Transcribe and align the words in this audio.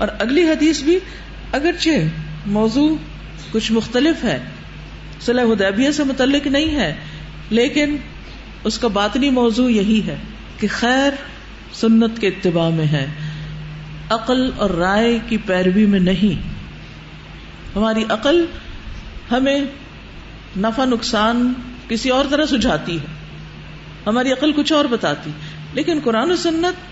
اور 0.00 0.08
اگلی 0.18 0.42
حدیث 0.42 0.82
بھی 0.82 0.98
اگرچہ 1.52 1.90
موضوع 2.46 2.96
کچھ 3.52 3.72
مختلف 3.72 4.24
ہے، 4.24 4.38
صلاح 5.20 5.44
حدیبیہ 5.44 5.90
سے 5.90 6.04
متعلق 6.04 6.46
نہیں 6.46 6.76
ہے، 6.76 6.94
لیکن 7.50 7.96
اس 8.64 8.78
کا 8.78 8.88
باطنی 8.88 9.30
موضوع 9.30 9.70
یہی 9.70 10.00
ہے 10.06 10.16
کہ 10.58 10.68
خیر 10.70 11.10
سنت 11.72 12.20
کے 12.20 12.28
اتباع 12.28 12.68
میں 12.68 12.86
ہے، 12.86 13.06
عقل 14.10 14.50
اور 14.56 14.70
رائے 14.70 15.18
کی 15.28 15.36
پیروی 15.36 15.86
میں 15.86 16.00
نہیں۔ 16.00 16.48
ہماری 17.76 18.04
عقل 18.08 18.44
ہمیں 19.30 19.60
نفع، 20.56 20.84
نقصان 20.84 21.52
کسی 21.88 22.08
اور 22.08 22.24
طرح 22.30 22.46
سجھاتی 22.46 22.96
ہے۔ 22.96 23.06
ہماری 24.06 24.32
عقل 24.32 24.52
کچھ 24.52 24.72
اور 24.72 24.84
بتاتی، 24.84 25.30
لیکن 25.74 26.00
قرآن 26.04 26.30
و 26.30 26.36
سنت 26.36 26.89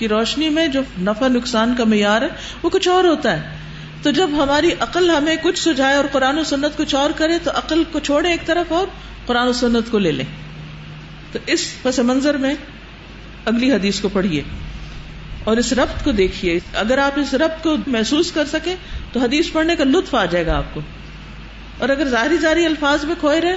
کی 0.00 0.08
روشنی 0.08 0.48
میں 0.48 0.68
جو 0.68 0.80
نفع 1.00 1.28
نقصان 1.28 1.74
کا 1.78 1.84
معیار 1.84 2.22
ہے، 2.22 2.28
وہ 2.62 2.70
کچھ 2.70 2.88
اور 2.88 3.04
ہوتا 3.04 3.40
ہے۔ 3.40 3.56
تو 4.02 4.10
جب 4.10 4.30
ہماری 4.32 4.70
عقل 4.80 5.10
ہمیں 5.10 5.36
کچھ 5.42 5.58
سجھائے 5.58 5.96
اور 5.96 6.04
قرآن 6.12 6.38
و 6.38 6.44
سنت 6.44 6.76
کچھ 6.76 6.94
اور 6.94 7.10
کرے، 7.16 7.38
تو 7.38 7.50
عقل 7.54 7.82
کو 7.92 7.98
چھوڑے 7.98 8.30
ایک 8.30 8.46
طرف 8.46 8.72
اور 8.72 8.86
قرآن 9.26 9.48
و 9.48 9.52
سنت 9.52 9.90
کو 9.90 9.98
لے 9.98 10.12
لیں 10.12 10.24
تو 11.32 11.38
اس 11.46 11.82
پس 11.82 11.98
منظر 11.98 12.36
میں 12.36 12.54
اگلی 13.44 13.72
حدیث 13.72 14.00
کو 14.00 14.08
پڑھیے۔ 14.08 14.42
اور 15.44 15.56
اس 15.56 15.72
ربط 15.72 16.04
کو 16.04 16.12
دیکھیے۔ 16.12 16.60
اگر 16.74 16.98
آپ 16.98 17.18
اس 17.18 17.34
ربط 17.34 17.62
کو 17.62 17.76
محسوس 17.86 18.32
کر 18.32 18.44
سکیں، 18.44 18.76
تو 19.12 19.20
حدیث 19.20 19.52
پڑھنے 19.52 19.76
کا 19.76 19.84
لطف 19.84 20.14
آ 20.14 20.24
جائے 20.24 20.46
گا 20.46 20.56
آپ 20.56 20.74
کو۔ 20.74 20.80
اور 21.78 21.88
اگر 21.88 22.08
ظاہری 22.08 22.36
ظاہری 22.36 22.66
الفاظ 22.66 23.04
میں 23.04 23.14
کھوئے 23.20 23.40
رہے، 23.40 23.56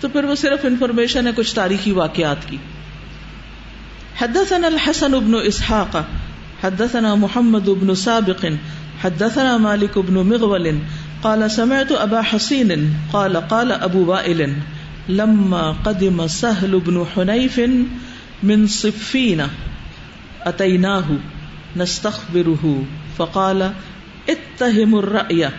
تو 0.00 0.08
پھر 0.08 0.24
وہ 0.24 0.34
صرف 0.34 0.58
انفارمیشن 0.62 1.26
ہے، 1.26 1.32
کچھ 1.36 1.54
تاریخی 1.54 1.92
واقعات 1.92 2.36
کی۔ 2.46 2.56
حدثنا 4.18 4.68
الحسن 4.68 5.20
بن 5.20 5.34
اسحاق، 5.46 6.04
حدثنا 6.62 7.14
محمد 7.14 7.70
بن 7.70 7.94
سابق، 7.94 8.52
حدثنا 8.98 9.58
مالك 9.58 9.98
بن 9.98 10.14
مغول، 10.14 10.78
قال 11.22 11.50
سمعت 11.50 11.92
ابا 11.92 12.22
حسين، 12.22 12.94
قال 13.12 13.36
قال 13.36 13.72
ابو 13.72 14.10
وائل، 14.10 14.56
لما 15.08 15.76
قدم 15.84 16.26
سهل 16.26 16.80
بن 16.80 17.06
حنيف 17.14 17.60
من 18.42 18.66
صفين 18.66 19.46
اتيناه 20.42 21.04
نستخبره، 21.76 22.84
فقال 23.18 23.72
اتهم 24.28 24.98
الرأي. 24.98 25.50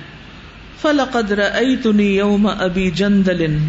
فلقد 0.84 1.34
رأيتني 1.34 2.16
يوم 2.16 2.48
ابي 2.48 2.90
جندل 2.90 3.60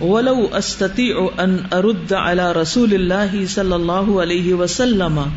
ولو 0.00 0.46
استطيع 0.46 1.30
ان 1.40 1.64
ارد 1.72 2.12
على 2.12 2.52
رسول 2.52 2.94
الله 2.94 3.46
صلى 3.46 3.76
الله 3.76 4.20
عليه 4.20 4.54
وسلم 4.54 5.30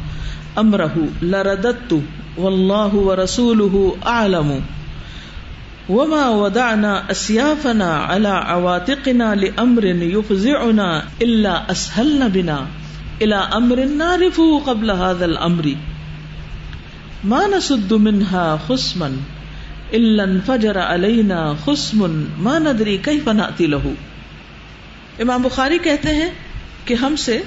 امره 0.58 0.96
لرددت 1.22 2.02
والله 2.38 2.96
ورسوله 2.96 3.96
اعلم 4.06 4.62
وما 5.90 6.30
ودعنا 6.30 7.12
اسيافنا 7.12 7.94
على 7.98 8.28
عواتقنا 8.28 9.36
لامر 9.36 9.86
يفزعنا 9.86 11.04
الا 11.22 11.72
اسهلنا 11.72 12.28
بنا. 12.28 12.68
الى 13.22 13.36
امر 13.36 13.86
نعرفه 13.86 14.60
قبل 14.60 14.92
هذا 14.92 15.26
الامر 15.26 15.76
ما 17.24 17.48
نسد 17.58 17.94
منها 17.94 18.58
خصما. 18.58 19.18
الا 19.92 20.24
انفجر 20.24 20.80
علينا 20.80 21.54
خصم 21.66 22.24
ما 22.38 22.60
ندري 22.60 22.98
كيف 22.98 23.28
ناتي 23.28 23.66
له۔ 23.66 23.90
امام 25.20 25.42
بخاری 25.42 25.78
کہتے 25.78 26.14
ہیں 26.14 26.30
کہ 26.86 26.94
ہم 26.94 27.16
سے 27.16 27.42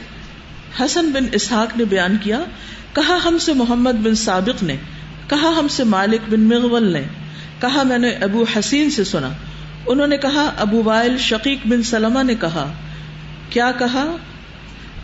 حسن 0.81 1.11
بن 1.11 1.27
اسحاق 1.33 1.77
نے 1.77 1.85
بیان 1.85 2.17
کیا، 2.23 2.41
کہا 2.93 3.19
ہم 3.25 3.39
سے 3.39 3.53
محمد 3.53 3.93
بن 3.93 4.15
سابق 4.15 4.63
نے، 4.63 4.77
کہا 5.29 5.49
ہم 5.59 5.69
سے 5.69 5.85
مالک 5.85 6.21
بن 6.31 6.41
مغول 6.41 6.93
نے، 6.93 7.03
کہا 7.61 7.83
میں 7.83 7.99
نے 7.99 8.11
ابو 8.11 8.45
حسین 8.57 8.91
سے 8.91 9.05
سنا۔ 9.05 9.29
انہوں 9.87 10.07
نے 10.07 10.17
کہا، 10.17 10.53
ابو 10.59 10.83
وائل 10.85 11.19
شقیق 11.19 11.59
بن 11.65 11.83
سلمہ 11.83 12.23
نے 12.23 12.35
کہا۔ 12.35 12.73
کیا 13.51 13.73
کہا؟ 13.79 14.17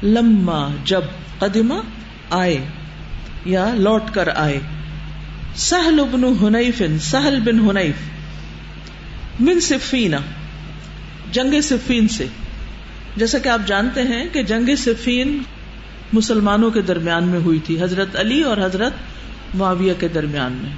لما 0.02 0.68
جب 0.84 1.00
قدمہ 1.38 1.74
آئے 2.30 2.66
یا 3.44 3.74
لوٹ 3.74 4.02
کر 4.12 4.28
آئے۔ 4.36 4.60
سہل 5.56 6.00
بن 6.12 6.24
حنیف، 6.24 6.82
سہل 7.00 7.40
بن 7.40 7.70
حنیف۔ 7.70 7.94
من 9.40 9.60
صفینہ 9.60 10.16
جنگ 11.32 11.60
صفین 11.60 12.08
سے۔ 12.08 12.26
جیسا 13.16 13.38
کہ 13.38 13.48
آپ 13.48 13.60
جانتے 13.66 14.02
ہیں 14.02 14.28
کہ 14.32 14.42
جنگ 14.42 14.76
صفین 14.78 15.42
مسلمانوں 16.12 16.70
کے 16.70 16.82
درمیان 16.82 17.24
میں 17.24 17.40
ہوئی 17.40 17.58
تھی، 17.58 17.82
حضرت 17.82 18.16
علی 18.16 18.42
اور 18.42 18.56
حضرت 18.56 18.92
معاویہ 19.54 19.92
کے 20.00 20.08
درمیان 20.08 20.52
میں۔ 20.52 20.70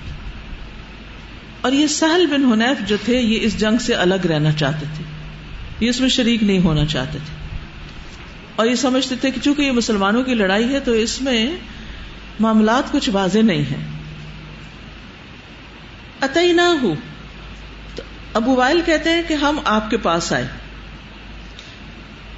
اور 1.61 1.73
یہ 1.73 1.87
سہل 1.87 2.27
بن 2.27 2.45
حنیف 2.45 2.89
جو 2.89 2.97
تھے، 3.05 3.21
یہ 3.21 3.39
اس 3.43 3.61
جنگ 3.61 3.79
سے 3.79 3.95
الگ 3.95 4.27
رہنا 4.27 4.53
چاہتے 4.53 4.87
تھے۔ 4.97 5.05
یہ 5.85 5.91
اس 5.91 6.01
میں 6.01 6.09
شریک 6.09 6.43
نہیں 6.43 6.59
ہونا 6.59 6.85
چاہتے 6.85 7.19
تھے۔ 7.27 7.59
اور 8.57 8.67
یہ 8.67 8.75
سمجھتے 8.75 9.15
تھے 9.17 9.31
کہ 9.31 9.41
چونکہ 9.41 9.63
یہ 9.63 9.73
مسلمانوں 9.73 10.23
کی 10.23 10.35
لڑائی 10.35 10.75
ہے، 10.75 10.81
تو 10.81 10.93
اس 10.93 11.23
میں 11.23 11.57
معاملات 12.41 12.93
کچھ 12.93 13.11
واضح 13.11 13.39
نہیں 13.39 13.65
ہے 13.71 14.00
اتئی 16.21 16.53
نہ 16.53 16.61
ہو 16.83 16.95
تو 17.95 18.03
ابو 18.35 18.55
وائل 18.55 18.81
کہتے 18.87 19.11
ہیں 19.11 19.23
کہ 19.29 19.35
ہم 19.35 19.59
آپ 19.65 19.91
کے 19.91 19.97
پاس 19.97 20.33
آئے۔ 20.33 20.47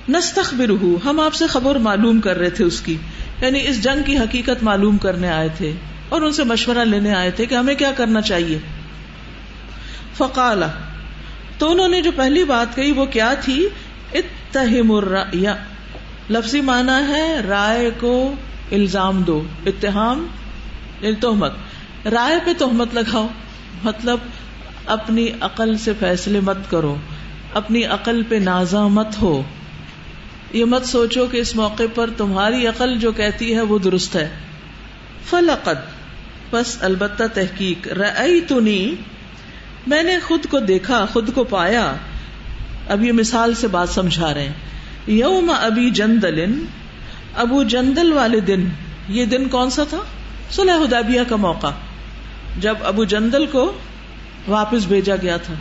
نستخبر 0.09 0.71
ہم 1.05 1.21
آپ 1.21 1.35
سے 1.35 1.47
خبر 1.47 1.75
معلوم 1.75 2.21
کر 2.21 2.39
رہے 2.39 2.51
تھے 2.51 2.65
اس 2.65 2.81
کی۔ 2.81 2.97
یعنی 3.41 3.69
اس 3.69 3.83
جنگ 3.85 4.03
کی 4.03 4.19
حقیقت 4.19 4.63
معلوم 4.63 4.99
کرنے 4.99 5.29
آئے 5.29 5.49
تھے 5.57 5.73
اور 6.09 6.23
ان 6.23 6.33
سے 6.33 6.45
مشورہ 6.45 6.79
لینے 6.79 7.15
آئے 7.15 7.31
تھے 7.31 7.47
کہ 7.47 7.55
ہمیں 7.55 7.75
کیا 7.75 7.93
کرنا 7.97 8.21
چاہیے۔ 8.21 8.59
فقالا، 10.15 10.67
تو 11.59 11.71
انہوں 11.71 11.89
نے 11.89 12.03
جو 12.03 12.11
پہلی 12.17 12.45
بات 12.45 12.77
کہی 12.77 12.93
وہ 12.93 13.05
کیا 13.05 13.35
تھی؟ 13.35 13.69
اتہم 14.15 14.93
الرأی۔ 14.93 15.45
لفظی 16.31 16.61
معنی 16.61 17.13
ہے 17.13 17.41
رائے 17.41 17.91
کو 18.01 18.35
الزام 18.73 19.23
دو 19.23 19.43
اتحام 19.67 20.27
یعنی 21.01 21.17
تہمت۔ 21.17 21.53
رائے 22.13 22.39
پہ 22.45 22.51
تہمت 22.59 22.95
لگاؤ۔ 22.95 23.29
مطلب 23.85 24.19
اپنی 24.87 25.29
عقل 25.41 25.79
سے 25.79 25.93
فیصلے 25.99 26.41
مت 26.41 26.71
کرو، 26.71 26.97
اپنی 27.55 27.85
عقل 27.85 28.23
پہ 28.23 28.35
نازا 28.35 28.87
مت 28.87 29.23
ہو۔ 29.23 29.43
یہ 30.53 30.65
مت 30.65 30.85
سوچو 30.85 31.27
کہ 31.27 31.37
اس 31.37 31.57
موقع 31.57 31.83
پر 31.95 32.11
تمہاری 32.17 32.67
عقل 32.67 32.99
جو 32.99 33.13
کہتی 33.13 33.55
ہے 33.55 33.61
وہ 33.61 33.79
درست 33.79 34.17
ہے۔ 34.17 34.29
فلقد 35.31 36.03
بس 36.51 36.77
البتہ 36.81 37.23
تحقیق۔ 37.35 37.89
رئی 37.89 38.41
تنی 38.41 38.95
میں 39.87 40.03
نے 40.03 40.19
خود 40.21 40.47
کو 40.47 40.59
دیکھا، 40.59 41.07
خود 41.13 41.35
کو 41.35 41.45
پایا۔ 41.45 41.95
اب 42.89 43.05
یہ 43.05 43.13
مثال 43.13 43.55
سے 43.55 43.69
بات 43.69 43.89
سمجھا 43.89 44.35
رہے 44.35 44.45
ہیں۔ 44.45 44.53
یوم 45.07 45.53
ابھی 45.61 45.91
جندل 45.91 46.65
ابو 47.37 47.63
جندل 47.63 48.13
والے 48.13 48.41
دن، 48.41 48.69
یہ 49.09 49.25
دن 49.25 49.49
کون 49.49 49.71
سا 49.71 49.85
تھا؟ 49.85 49.99
سلح 50.51 50.73
حدیبیہ 50.73 51.21
کا 51.29 51.37
موقع۔ 51.37 51.67
جب 52.59 52.75
ابو 52.83 53.05
جندل 53.05 53.47
کو 53.47 53.73
واپس 54.49 54.85
بھیجا 54.85 55.17
گیا 55.23 55.37
تھا، 55.37 55.55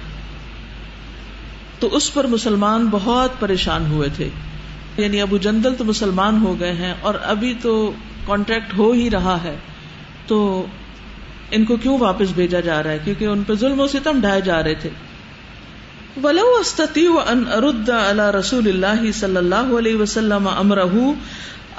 تو 1.79 1.95
اس 1.95 2.13
پر 2.13 2.27
مسلمان 2.27 2.87
بہت 2.91 3.39
پریشان 3.39 3.85
ہوئے 3.85 4.09
تھے۔ 4.15 4.29
یعنی 4.97 5.21
ابو 5.21 5.37
جندل 5.37 5.75
تو 5.75 5.83
مسلمان 5.83 6.41
ہو 6.41 6.59
گئے 6.59 6.73
ہیں 6.73 6.93
اور 7.01 7.15
ابھی 7.23 7.53
تو 7.61 7.91
کانٹریکٹ 8.27 8.77
ہو 8.77 8.91
ہی 8.91 9.09
رہا 9.09 9.37
ہے۔ 9.43 9.55
تو 10.27 10.65
ان 11.51 11.65
کو 11.65 11.77
کیوں 11.77 11.97
واپس 11.97 12.29
بھیجا 12.29 12.59
جا 12.59 12.83
رہا 12.83 12.91
ہے؟ 12.91 12.99
کیونکہ 13.03 13.25
ان 13.25 13.43
پہ 13.43 13.53
ظلم 13.53 13.79
و 13.79 13.87
ستم 13.87 14.19
ڈھائے 14.21 14.41
جا 14.41 14.63
رہے 14.63 14.75
تھے۔ 14.75 14.89
ولو 16.23 16.55
استطیع 16.59 17.09
ان 17.27 17.43
ارد 17.53 17.89
علی 17.89 18.37
رسول 18.39 18.67
اللہ 18.67 19.11
صلی 19.11 19.37
اللہ 19.37 19.77
علیہ 19.79 19.95
وسلم 19.95 20.47
امرہ 20.47 20.85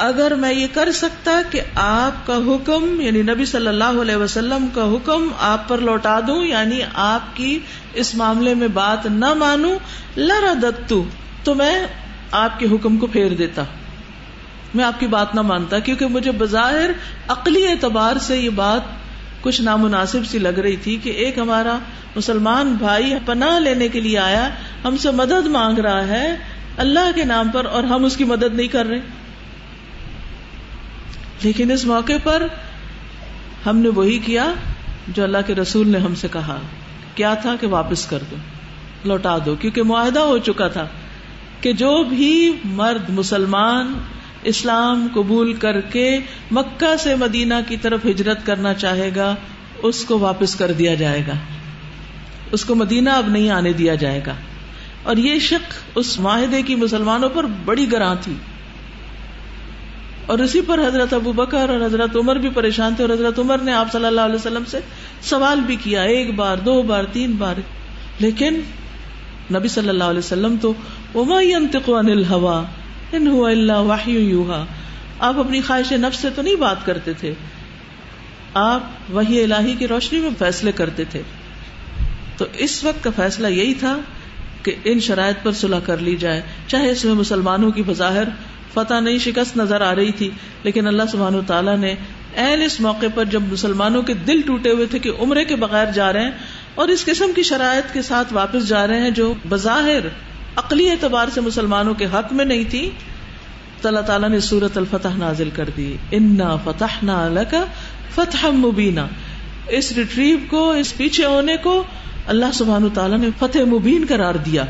اگر 0.02 0.34
میں 0.34 0.54
یہ 0.54 0.66
کر 0.72 0.92
سکتا 0.92 1.42
کہ 1.50 1.60
آپ 1.74 2.26
کا 2.26 2.36
حکم 2.36 3.00
یعنی 3.00 3.22
نبی 3.22 3.44
صلی 3.44 3.66
اللہ 3.66 4.00
علیہ 4.02 4.16
وسلم 4.16 4.66
کا 4.74 4.84
حکم 4.84 5.28
آپ 5.38 5.68
پر 5.68 5.78
لوٹا 5.78 6.20
دوں 6.20 6.44
یعنی 6.44 6.80
آپ 6.94 7.36
کی 7.36 7.58
اس 7.94 8.14
معاملے 8.14 8.54
میں 8.54 8.68
بات 8.68 9.06
نہ 9.06 9.34
مانوں 9.34 9.78
لردتو 10.16 11.04
تو 11.44 11.54
میں 11.54 11.86
آپ 12.30 12.58
کے 12.58 12.66
حکم 12.66 12.96
کو 12.96 13.06
پھیر 13.06 13.28
دیتا۔ 13.28 13.62
میں 14.74 14.84
آپ 14.84 15.00
کی 15.00 15.06
بات 15.06 15.34
نہ 15.34 15.40
مانتا، 15.40 15.78
کیونکہ 15.78 16.06
مجھے 16.06 16.30
بظاہر 16.30 16.90
عقلی 17.28 17.66
اعتبار 17.66 18.18
سے 18.18 18.36
یہ 18.36 18.50
بات 18.50 18.80
کچھ 19.40 19.60
نامناسب 19.62 20.26
سی 20.26 20.38
لگ 20.38 20.58
رہی 20.58 20.76
تھی 20.76 20.96
کہ 20.96 21.10
ایک 21.10 21.38
ہمارا 21.38 21.78
مسلمان 22.16 22.74
بھائی 22.74 23.14
پناہ 23.26 23.58
لینے 23.58 23.88
کے 23.88 24.00
لیے 24.00 24.18
آیا، 24.18 24.48
ہم 24.84 24.96
سے 24.96 25.10
مدد 25.10 25.46
مانگ 25.46 25.78
رہا 25.78 26.06
ہے 26.06 26.36
اللہ 26.76 27.10
کے 27.14 27.24
نام 27.24 27.48
پر 27.48 27.64
اور 27.64 27.84
ہم 27.84 28.04
اس 28.04 28.16
کی 28.16 28.24
مدد 28.24 28.54
نہیں 28.54 28.68
کر 28.68 28.86
رہے۔ 28.86 29.00
لیکن 31.42 31.70
اس 31.70 31.84
موقع 31.84 32.12
پر 32.22 32.46
ہم 33.66 33.78
نے 33.78 33.88
وہی 33.88 34.18
کیا 34.18 34.54
جو 35.08 35.24
اللہ 35.24 35.38
کے 35.46 35.54
رسول 35.54 35.88
نے 35.88 35.98
ہم 35.98 36.14
سے 36.14 36.28
کہا۔ 36.32 36.58
کیا 37.14 37.34
تھا 37.34 37.56
کہ 37.60 37.66
واپس 37.66 38.06
کر 38.06 38.18
دو، 38.30 38.36
لوٹا 39.04 39.38
دو، 39.46 39.54
کیونکہ 39.54 39.82
معاہدہ 39.82 40.20
ہو 40.20 40.38
چکا 40.38 40.68
تھا 40.68 40.86
کہ 41.60 41.72
جو 41.72 42.04
بھی 42.04 42.52
مرد 42.64 43.10
مسلمان 43.10 43.94
اسلام 44.42 45.08
قبول 45.14 45.52
کر 45.52 45.80
کے 45.80 46.18
مکہ 46.50 46.96
سے 46.96 47.14
مدینہ 47.14 47.54
کی 47.68 47.76
طرف 47.76 48.06
ہجرت 48.06 48.46
کرنا 48.46 48.74
چاہے 48.74 49.10
گا، 49.16 49.34
اس 49.82 50.04
کو 50.04 50.18
واپس 50.18 50.54
کر 50.54 50.72
دیا 50.72 50.94
جائے 50.94 51.22
گا۔ 51.26 51.32
اس 52.52 52.64
کو 52.64 52.74
مدینہ 52.74 53.10
اب 53.10 53.28
نہیں 53.28 53.50
آنے 53.50 53.72
دیا 53.72 53.94
جائے 53.94 54.20
گا۔ 54.26 54.34
اور 55.02 55.16
یہ 55.16 55.38
شک 55.38 55.74
اس 55.94 56.20
معاہدے 56.20 56.62
کی 56.62 56.74
مسلمانوں 56.74 57.28
پر 57.28 57.44
بڑی 57.64 57.92
گراں 57.92 58.14
تھی۔ 58.20 58.32
اور 60.26 60.38
اسی 60.38 60.60
پر 60.60 60.78
حضرت 60.88 61.12
ابو 61.12 61.32
بکر 61.32 61.68
اور 61.68 61.86
حضرت 61.86 62.16
عمر 62.16 62.36
بھی 62.36 62.48
پریشان 62.48 62.94
تھے 62.94 63.04
اور 63.04 63.12
حضرت 63.12 63.38
عمر 63.38 63.58
نے 63.58 63.72
آپ 63.72 63.92
صلی 63.92 64.04
اللہ 64.04 64.20
علیہ 64.20 64.34
وسلم 64.34 64.62
سے 64.66 64.78
سوال 65.22 65.60
بھی 65.60 65.76
کیا، 65.76 66.02
ایک 66.02 66.34
بار، 66.34 66.56
دو 66.56 66.82
بار، 66.82 67.04
تین 67.12 67.32
بار۔ 67.32 67.54
لیکن 68.18 68.60
نبی 69.54 69.68
صلی 69.68 69.88
اللہ 69.88 70.04
علیہ 70.04 70.18
وسلم 70.18 70.56
تو 70.56 70.74
آپ 75.18 75.38
اپنی 75.38 75.60
خواہش 75.60 75.92
نفس 75.92 76.18
سے 76.18 76.28
تو 76.34 76.42
نہیں 76.42 76.56
بات 76.56 76.86
کرتے 76.86 77.12
تھے، 77.12 77.32
آپ 78.54 78.80
وہی 79.10 79.42
الہی 79.42 79.74
کی 79.78 79.88
روشنی 79.88 80.18
میں 80.18 80.30
فیصلے 80.38 80.72
کرتے 80.72 81.04
تھے۔ 81.04 81.22
تو 82.36 82.44
اس 82.54 82.84
وقت 82.84 83.04
کا 83.04 83.10
فیصلہ 83.16 83.46
یہی 83.46 83.74
تھا 83.74 83.98
کہ 84.62 84.74
ان 84.84 85.00
شرائط 85.00 85.36
پر 85.42 85.52
صلح 85.52 85.78
کر 85.84 85.98
لی 85.98 86.16
جائے، 86.16 86.42
چاہے 86.66 86.90
اس 86.90 87.04
میں 87.04 87.14
مسلمانوں 87.14 87.70
کی 87.70 87.82
بظاہر 87.86 88.24
فتح 88.74 89.00
نہیں 89.00 89.18
شکست 89.18 89.56
نظر 89.56 89.80
آ 89.80 89.94
رہی 89.94 90.12
تھی، 90.12 90.30
لیکن 90.62 90.86
اللہ 90.86 91.02
سبحانہ 91.12 91.40
تعالیٰ 91.46 91.76
نے 91.76 91.94
این 92.36 92.62
اس 92.62 92.80
موقع 92.80 93.06
پر 93.14 93.24
جب 93.24 93.42
مسلمانوں 93.42 94.02
کے 94.02 94.14
دل 94.26 94.40
ٹوٹے 94.40 94.70
ہوئے 94.70 94.86
تھے 94.86 94.98
کہ 94.98 95.10
عمرے 95.20 95.44
کے 95.44 95.56
بغیر 95.56 95.90
جا 95.94 96.12
رہے 96.12 96.24
ہیں 96.24 96.30
اور 96.74 96.88
اس 96.88 97.04
قسم 97.04 97.32
کی 97.36 97.42
شرائط 97.42 97.92
کے 97.92 98.02
ساتھ 98.02 98.32
واپس 98.32 98.68
جا 98.68 98.86
رہے 98.86 99.00
ہیں 99.00 99.10
جو 99.10 99.32
بظاہر 99.48 100.06
عقلی 100.56 100.90
اعتبار 100.90 101.28
سے 101.34 101.40
مسلمانوں 101.40 101.94
کے 101.94 102.06
حق 102.12 102.32
میں 102.32 102.44
نہیں 102.44 102.64
تھی، 102.70 102.88
تو 103.80 103.88
اللہ 103.88 104.00
تعالیٰ 104.00 104.28
نے 104.28 104.40
سورت 104.40 104.76
الفتح 104.78 105.16
نازل 105.16 105.50
کر 105.54 105.70
دی۔ 105.76 105.96
انا 106.12 106.56
فتح 106.64 106.98
نہ 107.02 107.64
فتح 108.14 108.46
مبینہ 108.56 109.00
اس 109.68 109.92
ریٹریو 109.92 110.36
کو، 110.50 110.70
اس 110.70 110.96
پیچھے 110.96 111.24
ہونے 111.24 111.56
کو 111.56 111.82
اللہ 112.26 112.52
سبحان 112.54 112.88
تعالیٰ 112.94 113.18
نے 113.18 113.28
فتح 113.38 113.64
مبین 113.66 114.04
قرار 114.08 114.34
دیا۔ 114.34 114.64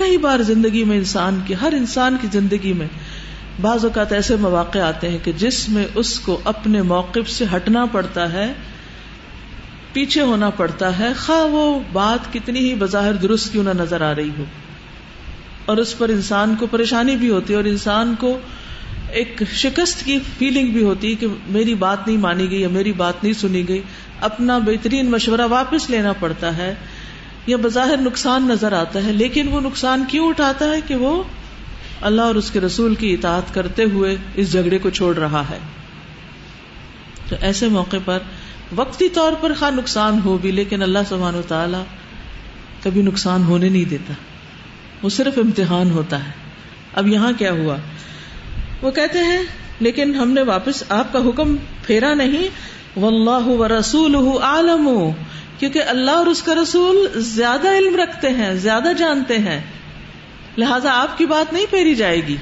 کئی 0.00 0.16
بار 0.16 0.40
زندگی 0.40 0.84
میں 0.84 0.96
انسان 0.96 1.40
کی، 1.46 1.54
ہر 1.62 1.72
انسان 1.76 2.16
کی 2.20 2.28
زندگی 2.32 2.72
میں 2.72 2.86
بعض 3.60 3.84
اوقات 3.84 4.12
ایسے 4.12 4.36
مواقع 4.36 4.78
آتے 4.78 5.08
ہیں 5.08 5.18
کہ 5.22 5.32
جس 5.32 5.68
میں 5.68 5.86
اس 5.94 6.20
کو 6.20 6.40
اپنے 6.44 6.82
موقف 6.82 7.30
سے 7.30 7.44
ہٹنا 7.56 7.84
پڑتا 7.84 8.32
ہے، 8.32 8.52
پیچھے 9.92 10.20
ہونا 10.20 10.50
پڑتا 10.50 10.98
ہے، 10.98 11.12
خواہ 11.18 11.40
وہ 11.40 11.80
بات 11.92 12.32
کتنی 12.32 12.60
ہی 12.60 12.74
بظاہر 12.74 13.12
درست 13.12 13.52
کیوں 13.52 13.64
نہ 13.64 13.70
نظر 13.70 14.00
آ 14.00 14.14
رہی 14.14 14.30
ہو۔ 14.38 14.44
اور 15.66 15.76
اس 15.76 15.98
پر 15.98 16.08
انسان 16.08 16.54
کو 16.54 16.66
پریشانی 16.66 17.16
بھی 17.16 17.30
ہوتی 17.30 17.52
ہے 17.52 17.56
اور 17.56 17.64
انسان 17.64 18.14
کو 18.18 18.38
ایک 19.10 19.42
شکست 19.52 20.04
کی 20.04 20.18
فیلنگ 20.38 20.68
بھی 20.68 20.82
ہوتی 20.82 21.10
ہے 21.10 21.14
کہ 21.14 21.26
میری 21.48 21.74
بات 21.74 22.06
نہیں 22.06 22.16
مانی 22.16 22.50
گئی 22.50 22.60
یا 22.60 22.68
میری 22.68 22.92
بات 22.92 23.22
نہیں 23.22 23.32
سنی 23.32 23.68
گئی۔ 23.68 23.82
اپنا 24.20 24.58
بہترین 24.58 25.10
مشورہ 25.10 25.46
واپس 25.50 25.90
لینا 25.90 26.12
پڑتا 26.12 26.56
ہے۔ 26.56 26.74
یا 27.50 27.56
بظاہر 27.56 27.96
نقصان 27.96 28.42
نظر 28.42 28.72
آتا 28.72 29.04
ہے، 29.04 29.12
لیکن 29.12 29.48
وہ 29.48 29.60
نقصان 29.60 30.04
کیوں 30.08 30.28
اٹھاتا 30.28 30.64
ہے 30.64 30.80
کہ 30.86 30.96
وہ 30.96 31.22
اللہ 32.00 32.22
اور 32.22 32.34
اس 32.34 32.50
کے 32.50 32.60
رسول 32.60 32.94
کی 32.94 33.14
اطاعت 33.14 33.54
کرتے 33.54 33.84
ہوئے 33.84 34.16
اس 34.34 34.52
جھگڑے 34.52 34.78
کو 34.78 34.90
چھوڑ 34.90 35.16
رہا 35.16 35.42
ہے؟ 35.50 35.58
تو 37.28 37.36
ایسے 37.40 37.68
موقع 37.68 37.96
پر 38.04 38.18
وقتی 38.76 39.08
طور 39.08 39.32
پر 39.40 39.52
خواہ 39.58 39.70
نقصان 39.70 40.20
ہو 40.24 40.38
بھی، 40.38 40.50
لیکن 40.50 40.82
اللہ 40.82 40.98
سبحان 41.08 41.34
و 41.34 41.42
تعالی 41.48 41.82
کبھی 42.82 43.02
نقصان 43.02 43.42
ہونے 43.42 43.68
نہیں 43.68 43.84
دیتا۔ 43.84 44.12
وہ 45.02 45.08
صرف 45.08 45.38
امتحان 45.38 45.90
ہوتا 45.90 46.26
ہے۔ 46.26 46.32
اب 46.94 47.08
یہاں 47.08 47.32
کیا 47.38 47.52
ہوا؟ 47.52 47.76
وہ 48.82 48.90
کہتے 48.90 49.18
ہیں، 49.18 49.42
لیکن 49.80 50.14
ہم 50.14 50.30
نے 50.30 50.42
واپس 50.42 50.84
آپ 50.88 51.12
کا 51.12 51.18
حکم 51.18 51.56
پھیرا 51.82 52.14
نہیں۔ 52.14 52.48
واللہ 52.98 53.46
و 53.46 53.68
رسول 53.68 54.14
عالم۔ 54.42 55.10
کیونکہ 55.60 55.82
اللہ 55.86 56.10
اور 56.10 56.26
اس 56.26 56.42
کا 56.42 56.54
رسول 56.62 56.96
زیادہ 57.14 57.68
علم 57.68 57.96
رکھتے 57.96 58.30
ہیں، 58.30 58.54
زیادہ 58.54 58.88
جانتے 58.98 59.38
ہیں۔ 59.38 59.60
لہذا 60.58 60.90
آپ 60.92 61.18
کی 61.18 61.26
بات 61.26 61.52
نہیں 61.52 61.66
پھیری 61.70 61.94
جائے 61.94 62.26
گی۔ 62.26 62.36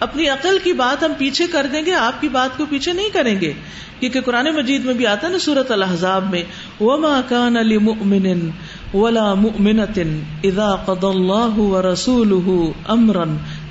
اپنی 0.00 0.28
عقل 0.28 0.58
کی 0.64 0.72
بات 0.72 1.02
ہم 1.02 1.12
پیچھے 1.18 1.46
کر 1.46 1.66
دیں 1.72 1.82
گے، 1.86 1.94
آپ 1.94 2.20
کی 2.20 2.28
بات 2.28 2.58
کو 2.58 2.66
پیچھے 2.70 2.92
نہیں 2.92 3.08
کریں 3.08 3.40
گے۔ 3.40 3.52
کیونکہ 4.00 4.20
قرآن 4.20 4.46
مجید 4.54 4.84
میں 4.84 4.94
بھی 4.94 5.06
آتا 5.06 5.26
ہے 5.26 5.32
نا 5.32 5.38
سورت 5.38 5.70
الحضاب 5.70 6.30
میں، 6.30 6.42
وما 6.80 7.20
كان 7.28 7.54
لمؤمن 7.54 8.50
ولا 8.94 9.34
مؤمنة 9.34 10.02
اذا 10.44 10.74
قضى 10.74 11.06
الله 11.06 11.58
ورسوله 11.58 12.70
امرا 12.88 13.24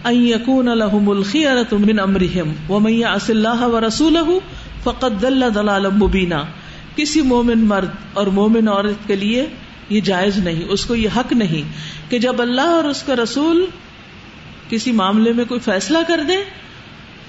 ان 0.04 0.14
يكون 0.14 0.66
لهم 0.66 1.10
الخيرة 1.10 1.78
من 1.80 2.00
امرهم 2.00 2.54
ومن 2.70 2.94
يعص 2.94 3.30
الله 3.30 3.70
ورسوله 3.70 4.38
فقط 4.84 5.12
دل 5.22 5.44
دلال 5.56 5.88
مبینہ 5.90 6.36
کسی 6.98 7.22
مومن 7.22 7.60
مرد 7.60 7.90
اور 8.14 8.28
مومن 8.28 8.68
عورت 8.68 9.08
کے 9.08 9.16
لیے 9.16 9.46
یہ 9.90 10.02
جائز 10.02 10.38
نہیں، 10.38 10.64
اس 10.70 10.86
کو 10.86 10.96
یہ 10.96 11.10
حق 11.18 11.34
نہیں 11.34 11.62
کہ 12.12 12.20
جب 12.20 12.42
اللہ 12.42 12.62
اور 12.62 12.84
اس 12.84 13.04
کا 13.04 13.16
رسول 13.16 13.66
کسی 14.70 14.92
معاملے 14.92 15.34
میں 15.34 15.46
کوئی 15.46 15.60
فیصلہ 15.60 15.98
کر 16.08 16.22
دے 16.28 16.36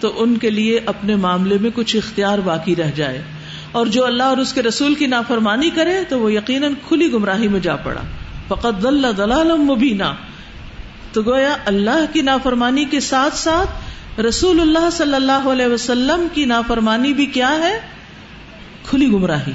تو 0.01 0.23
ان 0.23 0.39
کے 0.39 0.51
لیے 0.51 0.81
اپنے 0.87 1.17
معاملے 1.17 1.57
میں 1.61 1.71
کچھ 1.75 1.97
اختیار 1.97 2.39
باقی 2.39 2.77
رہ 2.77 2.91
جائے۔ 2.95 3.23
اور 3.73 3.87
جو 3.87 4.07
اللہ 4.07 4.23
اور 4.23 4.37
اس 4.37 4.53
کے 4.53 4.63
رسول 4.63 4.95
کی 4.95 5.07
نافرمانی 5.07 5.71
کرے 5.71 6.05
تو 6.09 6.21
وہ 6.21 6.33
یقیناً 6.33 6.73
کھلی 6.89 7.13
گمراہی 7.13 7.49
میں 7.49 7.61
جا 7.61 7.77
پڑا۔ 7.77 8.01
فقط 8.49 8.83
دل 8.83 9.03
دلال 9.17 9.57
مبینہ 9.57 10.15
تو 11.13 11.23
گویا 11.23 11.57
اللہ 11.65 12.05
کی 12.13 12.23
نافرمانی 12.23 12.85
کے 12.85 13.01
ساتھ 13.01 13.37
ساتھ 13.37 13.71
رسول 14.21 14.61
اللہ 14.61 14.91
صلی 14.93 15.15
اللہ 15.15 15.49
علیہ 15.53 15.67
وسلم 15.67 16.27
کی 16.33 16.45
نافرمانی 16.45 17.13
بھی 17.13 17.27
کیا 17.27 17.51
ہے؟ 17.51 17.98
کھلی 18.91 19.07
گمراہی۔ 19.07 19.53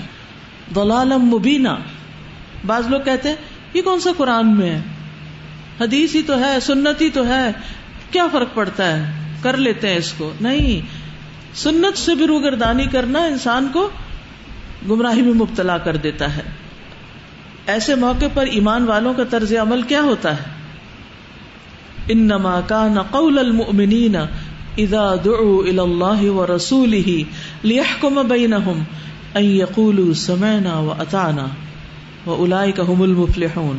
دلالم 0.76 1.22
مبینہ 1.22 1.70
بعض 2.66 2.88
لوگ 2.88 3.02
کہتے 3.02 3.30
ہیں، 3.30 3.36
یہ 3.74 3.82
کون 3.82 4.00
سا 4.00 4.10
قرآن 4.18 4.58
میں 4.58 4.70
ہے؟ 4.70 4.82
حدیث 5.82 6.16
ہی 6.16 6.22
تو 6.22 6.40
ہے، 6.40 6.60
سنت 6.60 7.02
ہی 7.02 7.10
تو 7.10 7.28
ہے۔ 7.28 7.52
کیا 8.12 8.28
فرق 8.32 8.48
پڑتا 8.54 8.98
ہے؟ 8.98 9.12
کر 9.42 9.58
لیتے 9.58 9.90
ہیں 9.90 9.98
اس 9.98 10.14
کو۔ 10.14 10.34
نہیں، 10.42 10.88
سنت 11.56 11.98
سے 11.98 12.16
بھی 12.16 12.28
روگردانی 12.28 12.86
کرنا 12.86 13.20
انسان 13.20 13.68
کو 13.74 13.90
گمراہی 14.90 15.22
میں 15.22 15.34
مبتلا 15.34 15.78
کر 15.78 15.96
دیتا 15.96 16.38
ہے۔ 16.38 16.42
ایسے 17.68 17.96
موقع 17.96 18.26
پر 18.34 18.46
ایمان 18.46 18.84
والوں 18.84 19.14
کا 19.14 19.24
طرز 19.24 19.54
عمل 19.54 19.82
کیا 19.82 20.02
ہوتا 20.02 20.38
ہے؟ 20.38 20.64
انما 22.10 22.62
كان 22.62 23.02
قول 23.02 23.40
المؤمنین 23.40 24.16
اذا 24.78 25.16
دعوا 25.26 25.64
الى 25.64 25.80
الله 25.80 26.36
ورسوله 26.36 27.22
ليحكم 27.64 28.28
بينهم 28.28 28.84
ان 29.36 29.44
يقولوا 29.44 30.14
سمعنا 30.14 30.80
واطعنا 30.80 31.48
واولئك 32.26 32.80
هم 32.80 33.02
المفلحون۔ 33.02 33.78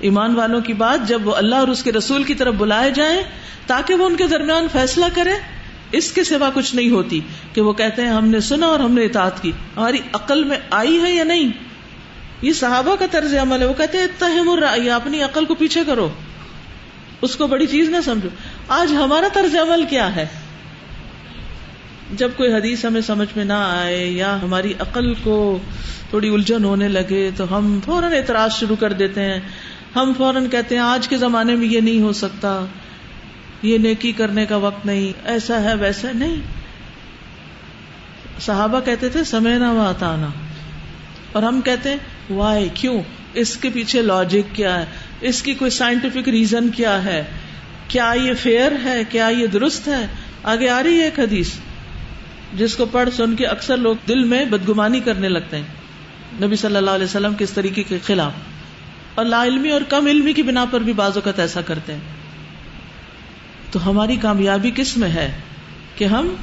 ایمان 0.00 0.34
والوں 0.34 0.60
کی 0.60 0.72
بات 0.72 1.08
جب 1.08 1.26
وہ 1.26 1.34
اللہ 1.34 1.54
اور 1.54 1.68
اس 1.68 1.82
کے 1.82 1.92
رسول 1.92 2.22
کی 2.22 2.34
طرف 2.34 2.54
بلائے 2.54 2.90
جائیں 2.90 3.22
تاکہ 3.66 3.94
وہ 3.94 4.06
ان 4.06 4.16
کے 4.16 4.26
درمیان 4.26 4.66
فیصلہ 4.72 5.04
کرے 5.14 5.30
اس 5.92 6.12
کے 6.12 6.24
سوا 6.24 6.50
کچھ 6.54 6.74
نہیں 6.74 6.90
ہوتی 6.90 7.20
کہ 7.52 7.60
وہ 7.60 7.72
کہتے 7.72 8.02
ہیں 8.02 8.08
ہم 8.08 8.28
نے 8.28 8.40
سنا 8.40 8.66
اور 8.66 8.80
ہم 8.80 8.92
نے 8.92 9.04
اطاعت 9.04 9.42
کی۔ 9.42 9.52
ہماری 9.76 9.98
عقل 10.12 10.44
میں 10.44 10.58
آئی 10.70 11.00
ہے 11.02 11.10
یا 11.10 11.24
نہیں؟ 11.24 11.50
یہ 12.42 12.52
صحابہ 12.52 12.96
کا 12.96 13.06
طرز 13.10 13.34
عمل 13.34 13.60
ہے۔ 13.60 13.66
وہ 13.66 13.74
کہتے 13.74 13.98
ہیں، 13.98 14.04
اتہم 14.04 14.50
الرأی، 14.50 14.90
اپنی 14.90 15.22
عقل 15.22 15.44
کو 15.44 15.54
پیچھے 15.54 15.80
کرو۔ 15.86 16.08
اس 17.22 17.36
کو 17.36 17.46
بڑی 17.46 17.66
چیز 17.66 17.88
نہ 17.88 17.96
سمجھو۔ 18.04 18.28
آج 18.68 18.92
ہمارا 18.92 19.28
طرز 19.32 19.56
عمل 19.56 19.84
کیا 19.90 20.16
ہے؟ 20.16 20.26
جب 22.16 22.30
کوئی 22.36 22.54
حدیث 22.54 22.84
ہمیں 22.84 23.00
سمجھ 23.00 23.28
میں 23.36 23.44
نہ 23.44 23.52
آئے 23.52 24.06
یا 24.06 24.42
ہماری 24.42 24.74
عقل 24.78 25.14
کو 25.14 25.58
تھوڑی 26.10 26.28
الجھن 26.28 26.64
ہونے 26.64 26.88
لگے 26.88 27.30
تو 27.36 27.58
ہم 27.58 27.80
فوراً 27.84 28.12
اعتراض 28.12 28.52
شروع 28.52 28.76
کر 28.76 28.92
دیتے 28.92 29.20
ہیں۔ 29.20 29.40
ہم 29.96 30.12
فوراً 30.16 30.48
کہتے 30.48 30.74
ہیں، 30.74 30.82
آج 30.82 31.08
کے 31.08 31.16
زمانے 31.16 31.56
میں 31.56 31.66
یہ 31.66 31.80
نہیں 31.80 32.00
ہو 32.00 32.12
سکتا، 32.12 32.64
یہ 33.62 33.78
نیکی 33.78 34.12
کرنے 34.12 34.46
کا 34.46 34.56
وقت 34.56 34.86
نہیں، 34.86 35.12
ایسا 35.24 35.62
ہے 35.62 35.74
ویسا 35.74 36.08
نہیں۔ 36.14 36.36
صحابہ 38.40 38.80
کہتے 38.80 39.08
تھے، 39.08 39.24
سمے 39.24 39.58
نہ 39.58 39.64
وہ 39.64 40.04
آنا 40.04 40.28
اور 41.32 41.42
ہم 41.42 41.60
کہتے 41.60 41.90
ہیں 41.90 41.96
وائی 42.30 42.68
کیوں؟ 42.74 43.02
اس 43.34 43.56
کے 43.56 43.70
پیچھے 43.70 44.02
لاجک 44.02 44.54
کیا 44.54 44.80
ہے؟ 44.80 44.84
اس 45.20 45.42
کی 45.42 45.54
کوئی 45.54 45.70
سائنٹیفک 45.70 46.28
ریزن 46.28 46.68
کیا 46.68 47.04
ہے؟ 47.04 47.24
کیا 47.88 48.12
یہ 48.22 48.34
فیئر 48.34 48.72
ہے؟ 48.84 49.02
کیا 49.08 49.28
یہ 49.28 49.46
درست 49.46 49.88
ہے؟ 49.88 50.06
آگے 50.42 50.68
آ 50.68 50.82
رہی 50.82 50.98
ہے 50.98 51.04
ایک 51.04 51.20
حدیث۔ 51.20 51.50
جس 52.54 52.76
کو 52.76 52.86
پڑھ 52.86 53.08
سن 53.16 53.36
کے 53.36 53.46
اکثر 53.46 53.76
لوگ 53.76 53.96
دل 54.08 54.24
میں 54.24 54.44
بدگمانی 54.44 55.00
کرنے 55.00 55.28
لگتے 55.28 55.56
ہیں۔ 55.56 55.64
نبی 56.42 56.56
صلی 56.56 56.76
اللہ 56.76 56.90
علیہ 56.90 57.04
وسلم 57.04 57.34
کے 57.34 57.44
اس 57.44 57.50
طریقے 57.50 57.82
کے 57.82 57.98
خلاف؟ 58.06 58.32
اور 59.14 59.24
لا 59.24 59.44
علمی 59.44 59.70
اور 59.70 59.80
کم 59.88 60.06
علمی 60.06 60.32
کی 60.32 60.42
بنا 60.42 60.64
پر 60.70 60.80
بھی 60.80 60.92
بعض 60.92 61.12
اوقات 61.14 61.38
ایسا 61.38 61.60
کرتے 61.60 61.92
ہیں۔ 61.92 62.00
تو 63.72 63.90
ہماری 63.90 64.16
کامیابی 64.16 64.70
کس 64.74 64.96
میں 64.96 65.08
ہے 65.08 65.40
کہ 65.96 66.04
ہم 66.04 66.34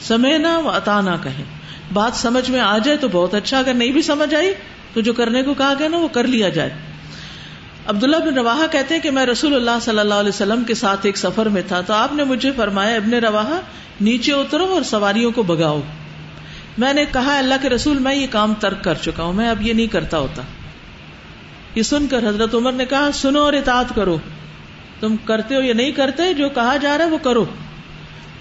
سمے 0.00 0.38
نہ 0.38 0.58
و 0.58 0.70
عطا 0.70 1.00
نہ 1.00 1.10
کہیں۔ 1.22 1.44
بات 1.92 2.12
سمجھ 2.14 2.50
میں 2.50 2.60
آ 2.60 2.78
جائے 2.78 2.96
تو 2.96 3.08
بہت 3.12 3.34
اچھا 3.34 3.58
اگر 3.58 3.74
نہیں 3.74 3.92
بھی 3.92 4.02
سمجھ 4.02 4.34
آئی 4.34 4.52
تو 4.92 5.00
جو 5.00 5.12
کرنے 5.12 5.42
کو 5.42 5.54
کہا 5.54 5.74
گیا 5.78 5.88
نا 5.88 5.96
وہ 5.96 6.08
کر 6.08 6.26
لیا 6.26 6.48
جائے۔ 6.48 6.70
عبداللہ 7.86 8.16
بن 8.16 8.34
روا 8.34 8.66
کہتے 8.72 8.94
ہیں 8.94 9.02
کہ 9.02 9.10
میں 9.10 9.26
رسول 9.26 9.54
اللہ 9.54 9.78
صلی 9.82 9.98
اللہ 9.98 10.14
علیہ 10.14 10.28
وسلم 10.28 10.64
کے 10.64 10.74
ساتھ 10.74 11.00
ایک 11.02 11.16
سفر 11.16 11.46
میں 11.46 11.62
تھا 11.68 11.80
تو 11.80 11.94
آپ 11.94 12.12
نے 12.12 12.24
مجھے 12.24 12.52
فرمایا، 12.56 12.96
ابن 12.96 13.14
روا 13.14 13.60
نیچے 14.00 14.32
اترو 14.32 14.64
اور 14.64 14.82
سواریوں 14.82 15.30
کو 15.30 15.42
بگاؤ 15.42 15.80
میں 16.78 16.92
نے 16.92 17.04
کہا، 17.12 17.38
اللہ 17.38 17.54
کے 17.62 17.68
رسول، 17.68 17.98
میں 17.98 18.14
یہ 18.14 18.26
کام 18.30 18.54
ترک 18.54 18.84
کر 18.84 18.94
چکا 18.94 19.22
ہوں، 19.22 19.32
میں 19.32 19.48
اب 19.48 19.62
یہ 19.62 19.72
نہیں 19.72 19.86
کرتا 19.86 20.18
ہوتا۔ 20.18 20.42
یہ 21.74 21.82
سن 21.82 22.06
کر 22.06 22.28
حضرت 22.28 22.54
عمر 22.54 22.72
نے 22.72 22.84
کہا، 22.84 23.10
سنو 23.14 23.40
اور 23.40 23.52
اطاعت 23.52 23.94
کرو۔ 23.94 24.18
تم 25.00 25.16
کرتے 25.16 25.54
ہو 25.54 25.60
یا 25.60 25.74
نہیں 25.74 25.90
کرتے، 25.90 26.34
جو 26.34 26.48
کہا 26.48 26.76
جا 26.76 26.98
رہا 26.98 27.04
ہے 27.04 27.10
وہ 27.10 27.18
کرو۔ 27.18 27.44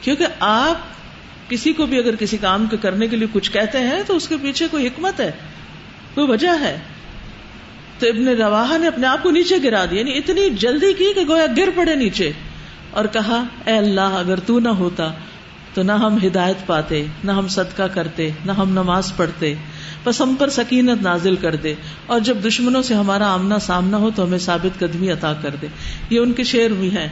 کیونکہ 0.01 0.25
آپ 0.39 0.75
کسی 1.49 1.73
کو 1.73 1.85
بھی 1.85 1.97
اگر 1.97 2.15
کسی 2.15 2.37
کام 2.37 2.65
کے 2.65 2.77
کرنے 2.77 3.07
کے 3.07 3.15
لیے 3.15 3.27
کچھ 3.33 3.51
کہتے 3.51 3.77
ہیں 3.77 4.03
تو 4.07 4.15
اس 4.15 4.27
کے 4.27 4.35
پیچھے 4.41 4.67
کوئی 4.71 4.87
حکمت 4.87 5.19
ہے، 5.19 5.31
کوئی 6.13 6.27
وجہ 6.27 6.59
ہے۔ 6.61 6.79
تو 7.99 8.07
ابن 8.07 8.27
روا 8.27 8.77
نے 8.77 8.87
اپنے 8.87 9.07
آپ 9.07 9.23
کو 9.23 9.31
نیچے 9.31 9.55
گرا 9.63 9.85
دیا 9.91 9.99
یعنی 9.99 10.17
اتنی 10.17 10.49
جلدی 10.49 10.93
کی 10.93 11.13
کہ 11.15 11.21
گویا 11.29 11.45
گر 11.57 11.69
پڑے 11.75 11.95
نیچے۔ 11.95 12.31
اور 12.91 13.05
کہا، 13.05 13.43
اے 13.65 13.77
اللہ، 13.77 14.01
اگر 14.01 14.39
تو 14.39 14.59
نہ 14.59 14.69
ہوتا 14.69 15.11
تو 15.73 15.83
نہ 15.83 15.91
ہم 15.91 16.17
ہدایت 16.27 16.67
پاتے، 16.67 17.05
نہ 17.23 17.31
ہم 17.31 17.47
صدقہ 17.47 17.83
کرتے، 17.83 18.29
نہ 18.45 18.51
ہم 18.51 18.69
نماز 18.69 19.15
پڑھتے۔ 19.15 19.53
بس 20.03 20.21
ہم 20.21 20.35
پر 20.39 20.49
سکینت 20.49 21.01
نازل 21.01 21.35
کر 21.35 21.55
دے۔ 21.55 21.73
اور 22.05 22.19
جب 22.19 22.37
دشمنوں 22.47 22.81
سے 22.81 22.93
ہمارا 22.93 23.33
آمنا 23.33 23.59
سامنا 23.59 23.97
ہو 23.97 24.09
تو 24.15 24.23
ہمیں 24.23 24.37
ثابت 24.37 24.79
قدمی 24.79 25.11
عطا 25.11 25.33
کر 25.41 25.49
دے۔ 25.61 25.67
یہ 26.09 26.19
ان 26.19 26.33
کے 26.33 26.43
شعر 26.43 26.69
بھی 26.69 26.97
ہیں۔ 26.97 27.07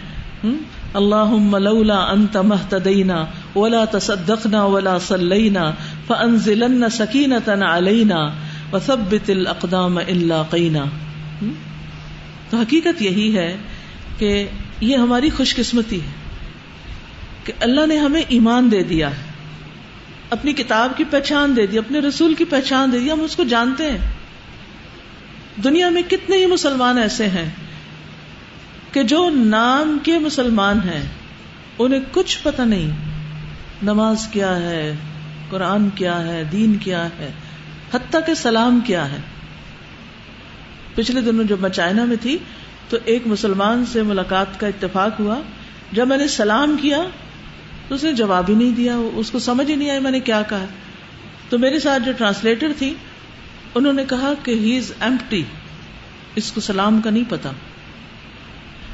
اللہ 0.93 1.57
لولا 1.59 1.97
انت 1.97 2.37
مہتدینا 2.37 3.25
ولا 3.55 3.85
تصدقنا 3.85 4.65
ولا 4.65 4.97
صلینا 4.99 5.71
فانزلن 6.07 6.89
سکینتا 6.89 7.77
علینا۔ 7.77 8.29
وثبت 8.73 9.29
الاقدام 9.29 9.97
الا 9.97 10.43
قینا 10.43 10.83
تو 12.49 12.57
حقیقت 12.57 13.01
یہی 13.01 13.35
ہے 13.37 13.57
کہ 14.17 14.47
یہ 14.79 14.97
ہماری 14.97 15.29
خوش 15.29 15.55
قسمتی 15.55 16.01
ہے 16.01 16.11
کہ 17.43 17.53
اللہ 17.59 17.85
نے 17.87 17.97
ہمیں 17.97 18.21
ایمان 18.27 18.71
دے 18.71 18.83
دیا 18.83 19.09
ہے، 19.09 19.31
اپنی 20.29 20.53
کتاب 20.53 20.97
کی 20.97 21.03
پہچان 21.03 21.55
دے 21.55 21.65
دی، 21.65 21.77
اپنے 21.77 21.99
رسول 21.99 22.33
کی 22.33 22.45
پہچان 22.45 22.91
دے 22.91 22.99
دی، 22.99 23.11
ہم 23.11 23.21
اس 23.21 23.35
کو 23.35 23.43
جانتے 23.43 23.91
ہیں۔ 23.91 24.11
دنیا 25.63 25.89
میں 25.89 26.01
کتنے 26.07 26.37
ہی 26.37 26.45
مسلمان 26.45 26.97
ایسے 26.97 27.27
ہیں 27.27 27.49
کہ 28.91 29.03
جو 29.03 29.29
نام 29.29 29.97
کے 30.03 30.19
مسلمان 30.19 30.79
ہیں، 30.85 31.03
انہیں 31.79 31.99
کچھ 32.11 32.37
پتہ 32.43 32.61
نہیں، 32.61 32.91
نماز 33.83 34.27
کیا 34.31 34.55
ہے، 34.55 34.93
قرآن 35.49 35.89
کیا 35.89 36.27
ہے، 36.27 36.43
دین 36.51 36.75
کیا 36.75 37.07
ہے۔ 37.19 37.31
حتیٰ 37.93 38.21
کہ 38.25 38.33
سلام 38.33 38.79
کیا 38.79 39.11
ہے۔ 39.11 39.17
پچھلے 40.95 41.21
دنوں 41.21 41.43
جب 41.43 41.59
میں 41.59 41.69
چائنا 41.69 42.05
میں 42.05 42.15
تھی 42.21 42.37
تو 42.89 42.97
ایک 43.05 43.27
مسلمان 43.27 43.85
سے 43.85 44.03
ملاقات 44.03 44.59
کا 44.59 44.67
اتفاق 44.67 45.19
ہوا۔ 45.19 45.41
جب 45.91 46.07
میں 46.07 46.17
نے 46.17 46.27
سلام 46.27 46.75
کیا 46.81 47.03
تو 47.87 47.95
اس 47.95 48.03
نے 48.03 48.13
جواب 48.13 48.45
ہی 48.49 48.55
نہیں 48.55 48.71
دیا، 48.71 48.95
اس 49.13 49.31
کو 49.31 49.39
سمجھ 49.39 49.71
ہی 49.71 49.75
نہیں 49.75 49.89
آئی 49.89 49.99
میں 49.99 50.11
نے 50.11 50.19
کیا 50.19 50.41
کہا۔ 50.41 50.65
تو 51.49 51.59
میرے 51.59 51.79
ساتھ 51.79 52.03
جو 52.03 52.11
ٹرانسلیٹر 52.11 52.71
تھی، 52.77 52.93
انہوں 53.75 53.93
نے 53.93 54.05
کہا 54.09 54.33
کہ 54.43 54.51
ہی 54.51 54.77
از 54.77 54.91
ایمپٹی، 54.99 55.43
اس 56.35 56.51
کو 56.51 56.61
سلام 56.61 57.01
کا 57.01 57.09
نہیں 57.09 57.23
پتا۔ 57.29 57.49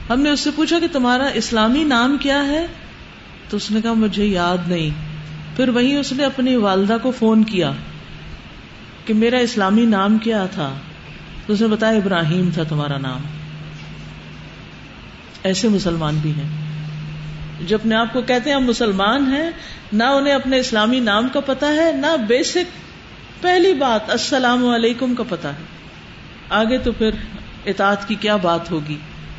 ہم 0.09 0.21
نے 0.21 0.29
اس 0.29 0.39
سے 0.39 0.49
پوچھا 0.55 0.79
کہ 0.79 0.87
تمہارا 0.91 1.25
اسلامی 1.25 1.83
نام 1.83 2.17
کیا 2.17 2.47
ہے؟ 2.47 2.67
تو 3.49 3.57
اس 3.57 3.71
نے 3.71 3.81
کہا 3.81 3.93
مجھے 3.93 4.25
یاد 4.25 4.57
نہیں۔ 4.67 4.89
پھر 5.55 5.69
وہیں 5.69 5.97
اس 5.97 6.13
نے 6.13 6.25
اپنی 6.25 6.55
والدہ 6.55 6.97
کو 7.01 7.11
فون 7.11 7.43
کیا۔ 7.43 7.71
کہ 9.09 9.13
میرا 9.13 9.37
اسلامی 9.37 9.85
نام 9.85 10.17
کیا 10.17 10.45
تھا؟ 10.45 10.73
تو 11.45 11.53
اس 11.53 11.61
نے 11.61 11.67
بتایا 11.67 11.97
ابراہیم 11.97 12.49
تھا 12.53 12.63
تمہارا 12.63 12.97
نام۔ 12.97 13.19
ایسے 15.43 15.69
مسلمان 15.69 16.19
بھی 16.21 16.31
ہیں۔ 16.31 16.47
جو 17.67 17.75
اپنے 17.75 17.95
آپ 17.95 18.13
کو 18.13 18.21
کہتے 18.21 18.49
ہیں 18.49 18.57
ہم 18.57 18.63
مسلمان 18.63 19.33
ہیں، 19.33 19.49
نہ 19.93 20.03
انہیں 20.03 20.33
اپنے 20.33 20.59
اسلامی 20.59 20.99
نام 20.99 21.27
کا 21.33 21.39
پتا 21.39 21.67
ہے، 21.67 21.91
نہ 21.91 22.17
بیسک 22.27 22.79
پہلی 23.41 23.73
بات 23.73 24.09
السلام 24.09 24.67
علیکم 24.67 25.15
کا 25.15 25.23
پتا 25.29 25.49
ہے۔ 25.49 25.63
آگے 26.49 26.77
تو 26.77 26.91
پھر 26.91 27.09
اطاعت 27.65 28.07
کی 28.07 28.15
کیا 28.15 28.35
بات 28.35 28.71
ہوگی؟ 28.71 28.97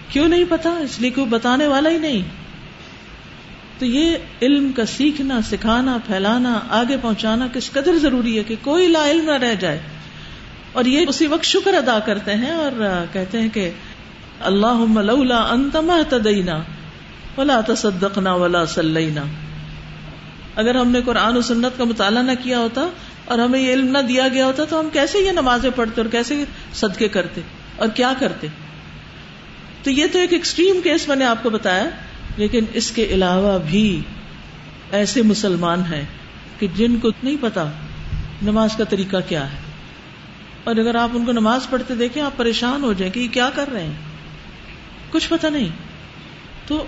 کیوں 0.08 0.28
نہیں 0.28 0.44
پتا 0.48 0.70
اس 0.70 1.00
لیے 1.00 1.10
کوئی 1.10 1.26
بتانے 1.26 1.66
والا 1.66 1.90
ہی 1.90 1.98
نہیں۔ 1.98 2.39
تو 3.80 3.86
یہ 3.86 4.16
علم 4.42 4.72
کا 4.72 4.86
سیکھنا، 4.86 5.40
سکھانا، 5.50 5.98
پھیلانا، 6.06 6.60
آگے 6.68 6.96
پہنچانا 7.02 7.46
کس 7.52 7.70
قدر 7.70 7.98
ضروری 7.98 8.38
ہے 8.38 8.42
کہ 8.42 8.54
کوئی 8.62 8.88
لا 8.88 9.10
علم 9.10 9.24
نہ 9.24 9.30
رہ 9.30 9.54
جائے۔ 9.54 9.78
اور 10.72 10.84
یہ 10.84 11.06
اسی 11.08 11.26
وقت 11.26 11.44
شکر 11.44 11.74
ادا 11.74 11.98
کرتے 11.98 12.34
ہیں 12.34 12.50
اور 12.50 13.04
کہتے 13.12 13.40
ہیں 13.40 13.48
کہ 13.48 13.70
اللہ 14.40 15.00
لولا 15.00 15.48
انتما 15.50 15.98
تدینا 16.08 16.62
ولا 17.38 17.60
تصدقنا 17.60 18.34
ولا 18.34 18.66
سلینا 18.66 19.22
اگر 20.56 20.74
ہم 20.74 20.90
نے 20.90 21.00
قرآن 21.02 21.36
و 21.36 21.40
سنت 21.40 21.78
کا 21.78 21.84
مطالعہ 21.84 22.22
نہ 22.22 22.32
کیا 22.42 22.58
ہوتا 22.58 22.88
اور 23.24 23.38
ہمیں 23.38 23.60
یہ 23.60 23.72
علم 23.72 23.86
نہ 23.86 23.98
دیا 23.98 24.28
گیا 24.28 24.46
ہوتا 24.46 24.64
تو 24.64 24.80
ہم 24.80 24.88
کیسے 24.92 25.18
یہ 25.18 25.32
نمازیں 25.32 25.70
پڑھتے 25.76 26.00
اور 26.00 26.10
کیسے 26.10 26.44
صدقے 26.74 27.08
کرتے 27.08 27.40
اور 27.76 27.88
کیا 27.88 28.12
کرتے؟ 28.18 28.46
تو 29.82 29.90
یہ 29.90 30.06
تو 30.12 30.18
ایک 30.18 30.32
ایکسٹریم 30.32 30.80
کیس 30.84 31.08
میں 31.08 31.16
نے 31.16 31.24
آپ 31.24 31.42
کو 31.42 31.50
بتایا۔ 31.50 31.90
لیکن 32.40 32.64
اس 32.72 32.90
کے 32.90 33.04
علاوہ 33.04 33.58
بھی 33.58 34.00
ایسے 34.92 35.22
مسلمان 35.22 35.80
ہیں 35.80 36.04
کہ 36.58 36.66
جن 36.76 36.96
کو 36.96 37.08
نہیں 37.22 37.36
پتا 37.40 37.70
نماز 38.42 38.76
کا 38.76 38.84
طریقہ 38.84 39.16
کیا 39.28 39.52
ہے۔ 39.52 39.56
اور 40.64 40.76
اگر 40.76 40.94
آپ 40.94 41.08
ان 41.12 41.24
کو 41.24 41.32
نماز 41.32 41.70
پڑھتے 41.70 41.94
دیکھیں، 41.94 42.22
آپ 42.22 42.36
پریشان 42.36 42.84
ہو 42.84 42.92
جائیں 42.92 43.12
کہ 43.12 43.20
یہ 43.20 43.28
کیا 43.28 43.50
کر 43.54 43.68
رہے 43.72 43.84
ہیں۔ 43.84 43.92
کچھ 45.10 45.28
پتا 45.28 45.48
نہیں۔ 45.48 45.68
تو 46.66 46.84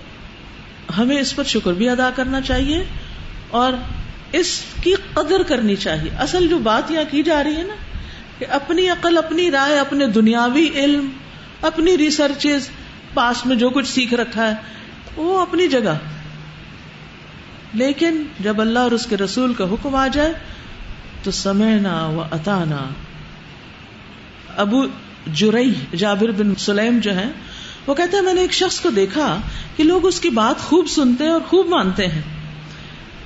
ہمیں 0.97 1.17
اس 1.17 1.35
پر 1.35 1.43
شکر 1.43 1.73
بھی 1.73 1.89
ادا 1.89 2.09
کرنا 2.15 2.41
چاہیے 2.41 2.83
اور 3.49 3.73
اس 4.31 4.63
کی 4.83 4.93
قدر 5.13 5.43
کرنی 5.43 5.75
چاہیے۔ 5.75 6.09
اصل 6.19 6.47
جو 6.47 6.57
بات 6.57 6.91
یہاں 6.91 7.03
کی 7.11 7.23
جا 7.23 7.43
رہی 7.43 7.55
ہے 7.55 7.63
نا 7.63 7.75
کہ 8.39 8.45
اپنی 8.49 8.89
عقل، 8.89 9.17
اپنی 9.17 9.51
رائے، 9.51 9.79
اپنے 9.79 10.07
دنیاوی 10.07 10.69
علم، 10.75 11.09
اپنی 11.61 11.97
ریسرچز 11.97 12.69
پاس 13.13 13.45
میں 13.45 13.55
جو 13.55 13.69
کچھ 13.69 13.87
سیکھ 13.87 14.13
رکھا 14.13 14.47
ہے 14.47 14.82
وہ 15.15 15.41
اپنی 15.41 15.67
جگہ۔ 15.67 15.97
لیکن 17.73 18.23
جب 18.39 18.61
اللہ 18.61 18.79
اور 18.79 18.91
اس 18.91 19.05
کے 19.05 19.17
رسول 19.17 19.53
کا 19.53 19.63
حکم 19.63 19.95
آ 19.95 20.07
جائے، 20.07 20.33
تو 21.23 21.31
سمعنا 21.31 22.05
و 22.05 22.23
اتانا 22.31 22.89
ابو 24.57 24.85
جرئی 25.33 25.73
جابر 25.97 26.31
بن 26.31 26.55
سلیم 26.55 26.99
جو 26.99 27.13
ہیں، 27.13 27.31
وہ 27.87 27.93
کہتے 27.93 28.17
ہیں، 28.17 28.23
میں 28.23 28.33
نے 28.33 28.41
ایک 28.41 28.53
شخص 28.53 28.79
کو 28.79 28.89
دیکھا 28.89 29.37
کہ 29.75 29.83
لوگ 29.83 30.05
اس 30.05 30.19
کی 30.19 30.29
بات 30.29 30.61
خوب 30.61 30.87
سنتے 30.87 31.23
ہیں 31.23 31.31
اور 31.31 31.41
خوب 31.47 31.67
مانتے 31.67 32.07
ہیں۔ 32.07 32.21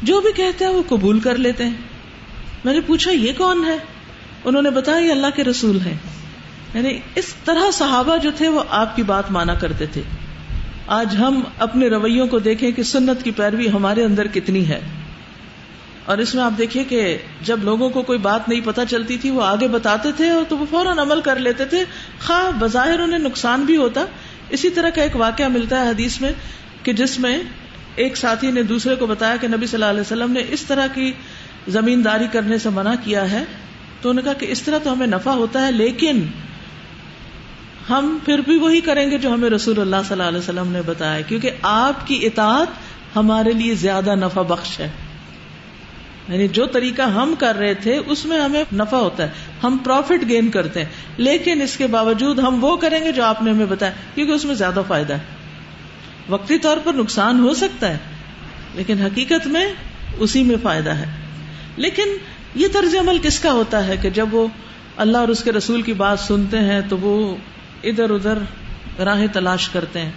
جو 0.03 0.21
بھی 0.21 0.31
کہتے 0.31 0.65
ہیں، 0.65 0.71
وہ 0.71 0.83
قبول 0.87 1.19
کر 1.19 1.35
لیتے 1.35 1.65
ہیں۔ 1.65 1.73
میں 2.65 2.73
نے 2.73 2.81
پوچھا، 2.81 3.11
یہ 3.11 3.33
کون 3.37 3.65
ہے؟ 3.65 3.77
انہوں 4.45 4.61
نے 4.61 4.69
بتایا، 4.69 4.97
یہ 4.97 5.11
اللہ 5.11 5.27
کے 5.35 5.43
رسول 5.43 5.79
ہے 5.81 5.97
یعنی 6.73 6.99
اس 7.15 7.35
طرح 7.45 7.71
صحابہ 7.71 8.17
جو 8.17 8.31
تھے، 8.37 8.47
وہ 8.47 8.63
آپ 8.69 8.95
کی 8.95 9.03
بات 9.03 9.31
مانا 9.31 9.53
کرتے 9.53 9.85
تھے۔ 9.85 10.01
آج 10.87 11.15
ہم 11.19 11.43
اپنے 11.59 11.87
رویوں 11.87 12.27
کو 12.27 12.39
دیکھیں 12.39 12.71
کہ 12.71 12.83
سنت 12.83 13.23
کی 13.23 13.31
پیروی 13.31 13.69
ہمارے 13.69 14.03
اندر 14.03 14.27
کتنی 14.27 14.69
ہے۔ 14.69 14.79
اور 16.05 16.17
اس 16.17 16.35
میں 16.35 16.43
آپ 16.43 16.51
دیکھیے 16.57 16.83
کہ 16.83 17.17
جب 17.41 17.63
لوگوں 17.63 17.89
کو 17.89 18.01
کوئی 18.01 18.19
بات 18.19 18.49
نہیں 18.49 18.61
پتا 18.63 18.85
چلتی 18.85 19.17
تھی، 19.17 19.29
وہ 19.29 19.43
آگے 19.43 19.67
بتاتے 19.67 20.11
تھے 20.11 20.29
اور 20.29 20.43
تو 20.49 20.57
وہ 20.57 20.65
فوراً 20.69 20.99
عمل 20.99 21.21
کر 21.21 21.39
لیتے 21.39 21.65
تھے۔ 21.65 21.83
خواہ 22.25 22.51
بظاہر 22.59 22.99
انہیں 22.99 23.19
نقصان 23.19 23.61
بھی 23.61 23.77
ہوتا۔ 23.77 24.05
اسی 24.49 24.69
طرح 24.69 24.89
کا 24.89 25.03
ایک 25.03 25.15
واقعہ 25.15 25.47
ملتا 25.47 25.83
ہے 25.83 25.89
حدیث 25.89 26.21
میں 26.21 26.31
کہ 26.83 26.93
جس 26.93 27.19
میں 27.19 27.37
ایک 27.95 28.17
ساتھی 28.17 28.51
نے 28.51 28.63
دوسرے 28.63 28.95
کو 28.95 29.05
بتایا 29.05 29.35
کہ 29.35 29.47
نبی 29.47 29.67
صلی 29.67 29.75
اللہ 29.75 29.91
علیہ 29.91 30.01
وسلم 30.01 30.31
نے 30.31 30.41
اس 30.49 30.63
طرح 30.63 30.87
کی 30.87 31.11
زمینداری 31.67 32.27
کرنے 32.31 32.57
سے 32.57 32.69
منع 32.69 32.93
کیا 33.03 33.31
ہے۔ 33.31 33.43
تو 34.01 34.09
انہوں 34.09 34.23
نے 34.23 34.31
کہا 34.31 34.39
کہ 34.39 34.51
اس 34.51 34.61
طرح 34.61 34.77
تو 34.77 34.93
ہمیں 34.93 35.07
نفع 35.07 35.31
ہوتا 35.31 35.67
ہے، 35.67 35.71
لیکن 35.71 36.21
ہم 37.89 38.17
پھر 38.25 38.39
بھی 38.39 38.57
وہی 38.57 38.81
کریں 38.81 39.11
گے 39.11 39.17
جو 39.17 39.33
ہمیں 39.33 39.49
رسول 39.49 39.79
اللہ 39.79 39.95
صلی 39.95 40.11
اللہ 40.11 40.23
علیہ 40.23 40.39
وسلم 40.39 40.71
نے 40.71 40.81
بتایا 40.81 41.21
کیونکہ 41.21 41.49
آپ 41.61 42.07
کی 42.07 42.25
اطاعت 42.25 42.67
ہمارے 43.15 43.51
لیے 43.51 43.75
زیادہ 43.75 44.15
نفع 44.15 44.41
بخش 44.41 44.79
ہے۔ 44.79 44.91
یعنی 46.29 46.47
جو 46.47 46.65
طریقہ 46.65 47.01
ہم 47.01 47.33
کر 47.39 47.55
رہے 47.55 47.73
تھے، 47.73 47.99
اس 48.07 48.25
میں 48.25 48.41
ہمیں 48.41 48.63
نفع 48.73 48.97
ہوتا 48.97 49.23
ہے۔ 49.23 49.29
ہم 49.63 49.77
پروفٹ 49.83 50.29
گین 50.29 50.51
کرتے 50.51 50.79
ہیں۔ 50.79 50.89
لیکن 51.17 51.61
اس 51.61 51.77
کے 51.77 51.87
باوجود 51.87 52.39
ہم 52.39 52.63
وہ 52.63 52.77
کریں 52.77 53.05
گے 53.05 53.11
جو 53.11 53.23
آپ 53.23 53.41
نے 53.41 53.51
ہمیں 53.51 53.65
بتایا، 53.65 53.91
کیونکہ 54.15 54.33
اس 54.33 54.45
میں 54.45 54.55
زیادہ 54.55 54.81
فائدہ 54.87 55.13
ہے۔ 55.13 55.19
وقتی 56.29 56.57
طور 56.57 56.77
پر 56.83 56.93
نقصان 56.93 57.39
ہو 57.39 57.53
سکتا 57.53 57.89
ہے، 57.89 57.97
لیکن 58.73 59.01
حقیقت 59.01 59.47
میں 59.47 59.65
اسی 60.17 60.43
میں 60.43 60.55
فائدہ 60.63 60.89
ہے۔ 60.89 61.05
لیکن 61.75 62.17
یہ 62.55 62.67
طرز 62.73 62.95
عمل 62.95 63.17
کس 63.23 63.39
کا 63.39 63.51
ہوتا 63.51 63.87
ہے 63.87 63.97
کہ 63.97 64.09
جب 64.09 64.27
وہ 64.31 64.47
اللہ 64.97 65.17
اور 65.17 65.27
اس 65.27 65.43
کے 65.43 65.51
رسول 65.51 65.81
کی 65.81 65.93
بات 65.93 66.19
سنتے 66.19 66.59
ہیں 66.59 66.81
تو 66.89 66.97
وہ 66.97 67.35
ادھر 67.83 68.09
ادھر 68.09 68.37
راہیں 69.01 69.27
تلاش 69.27 69.69
کرتے 69.69 69.99
ہیں۔ 69.99 70.11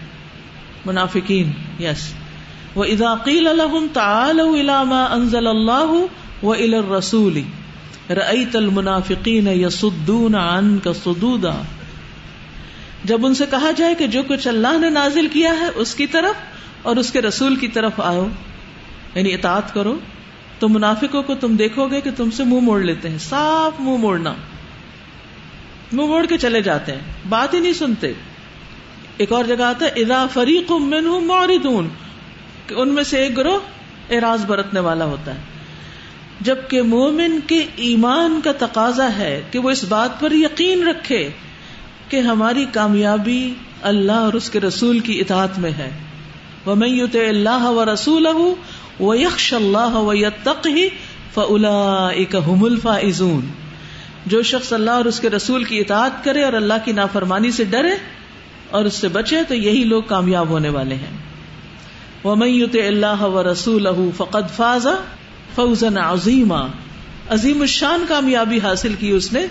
منافقین 0.87 1.53
یس 1.81 2.15
وہ 2.75 2.85
اداقیل 2.85 3.49
الحم 3.49 3.87
تعلما 3.93 5.05
انزل 5.05 5.47
اللہ 5.47 6.07
و 6.43 6.53
ال 6.53 6.75
رسول 6.75 7.43
رعیت 8.11 8.57
المنافقین 8.57 9.49
یسدون 9.49 10.35
عن 10.35 10.79
کا 10.79 10.93
سدودا 10.93 11.63
جب 13.05 13.27
ان 13.27 13.35
سے 13.35 13.45
کہا 13.51 13.71
جائے 13.77 13.95
کہ 13.95 14.07
جو 14.07 14.23
کچھ 14.29 14.49
اللہ 14.49 14.79
نے 14.81 14.91
نازل 14.91 15.29
کیا 15.29 15.51
ہے 15.51 15.69
اس 15.75 15.95
کی 15.95 16.07
طرف 16.07 16.35
اور 16.83 16.97
اس 16.97 17.13
کے 17.13 17.23
رسول 17.23 17.57
کی 17.57 17.69
طرف 17.69 17.93
آؤ 17.97 18.27
یعنی 19.15 19.35
اطاعت 19.35 19.75
کرو، 19.75 19.99
تو 20.59 20.69
منافقوں 20.69 21.23
کو 21.23 21.35
تم 21.35 21.57
دیکھو 21.57 21.89
گے 21.91 22.01
کہ 22.01 22.11
تم 22.17 22.31
سے 22.31 22.45
منہ 22.45 22.61
موڑ 22.61 22.81
لیتے 22.81 23.09
ہیں، 23.09 23.19
صاف 23.19 23.81
منہ 23.81 23.97
موڑنا۔ 23.97 24.35
منہ 25.93 26.07
موڑ 26.07 26.27
کے 26.27 26.39
چلے 26.39 26.63
جاتے 26.63 26.93
ہیں۔ 26.93 27.01
بات 27.29 27.55
ہی 27.55 27.61
نہیں 27.61 27.73
سنتے۔ 27.73 28.13
ایک 29.17 29.33
اور 29.33 29.45
جگہ 29.45 29.63
آتا 29.63 29.87
ہے 29.87 29.91
ادا 29.91 30.27
فریق 30.27 30.71
موردون 30.71 31.89
ان 32.71 32.89
میں 32.89 33.03
سے 33.03 33.19
ایک 33.19 33.37
گروہ 33.37 33.59
اراض 34.11 34.45
برتنے 34.47 34.81
والا 34.81 35.05
ہوتا 35.05 35.35
ہے۔ 35.35 35.41
جبکہ 36.41 36.83
مومن 36.83 37.39
کے 37.47 37.67
ایمان 37.77 38.41
کا 38.45 38.53
تقاضا 38.59 39.09
ہے 39.19 39.43
کہ 39.51 39.59
وہ 39.59 39.71
اس 39.71 39.85
بات 39.85 40.21
پر 40.21 40.33
یقین 40.33 40.89
رکھے 40.89 41.31
کہ 42.09 42.21
ہماری 42.21 42.67
کامیابی 42.73 43.55
اللہ 43.83 44.13
اور 44.13 44.33
اس 44.33 44.51
کے 44.51 44.61
رسول 44.61 44.99
کی 44.99 45.21
اطاعت 45.21 45.59
میں 45.59 45.71
ہے۔ 45.71 45.91
وہ 46.65 46.75
میں 46.75 46.89
یوت 46.89 47.17
اللہ 47.29 47.63
و 47.63 47.95
رسول 47.95 48.27
و 49.01 49.15
یکش 49.15 49.55
اللہ 49.55 49.95
و 49.95 50.13
جو 54.27 54.43
شخص 54.43 54.73
اللہ 54.73 54.91
اور 54.91 55.05
اس 55.05 55.21
کے 55.21 55.31
رسول 55.31 55.65
کی 55.65 55.79
اطاعت 55.79 56.25
کرے 56.25 56.45
اور 56.45 56.53
اللہ 56.53 56.75
کی 56.85 56.93
نافرمانی 56.93 57.51
سے 57.51 57.65
ڈرے 57.65 57.93
اور 58.71 58.85
اس 58.85 58.95
سے 58.95 59.09
بچے 59.09 59.37
تو 59.49 59.55
یہی 59.55 59.85
لوگ 59.85 60.03
کامیاب 60.03 60.49
ہونے 60.49 60.69
والے 60.69 60.95
ہیں۔ 60.95 61.17
وہ 62.23 62.37
میں 62.37 62.49
یوت 62.49 62.77
اللہ 62.87 63.23
و 63.23 63.53
رسول 63.53 63.87
فقد 64.17 64.57
فاضا 64.57 64.95
فوزن 65.55 65.99
عظیم 65.99 66.53
عظیم 67.29 67.61
الشان 67.61 68.05
کامیابی 68.09 68.61
حاصل 68.65 68.95
کی 68.95 69.11
اس 69.11 69.33
نے 69.33 69.47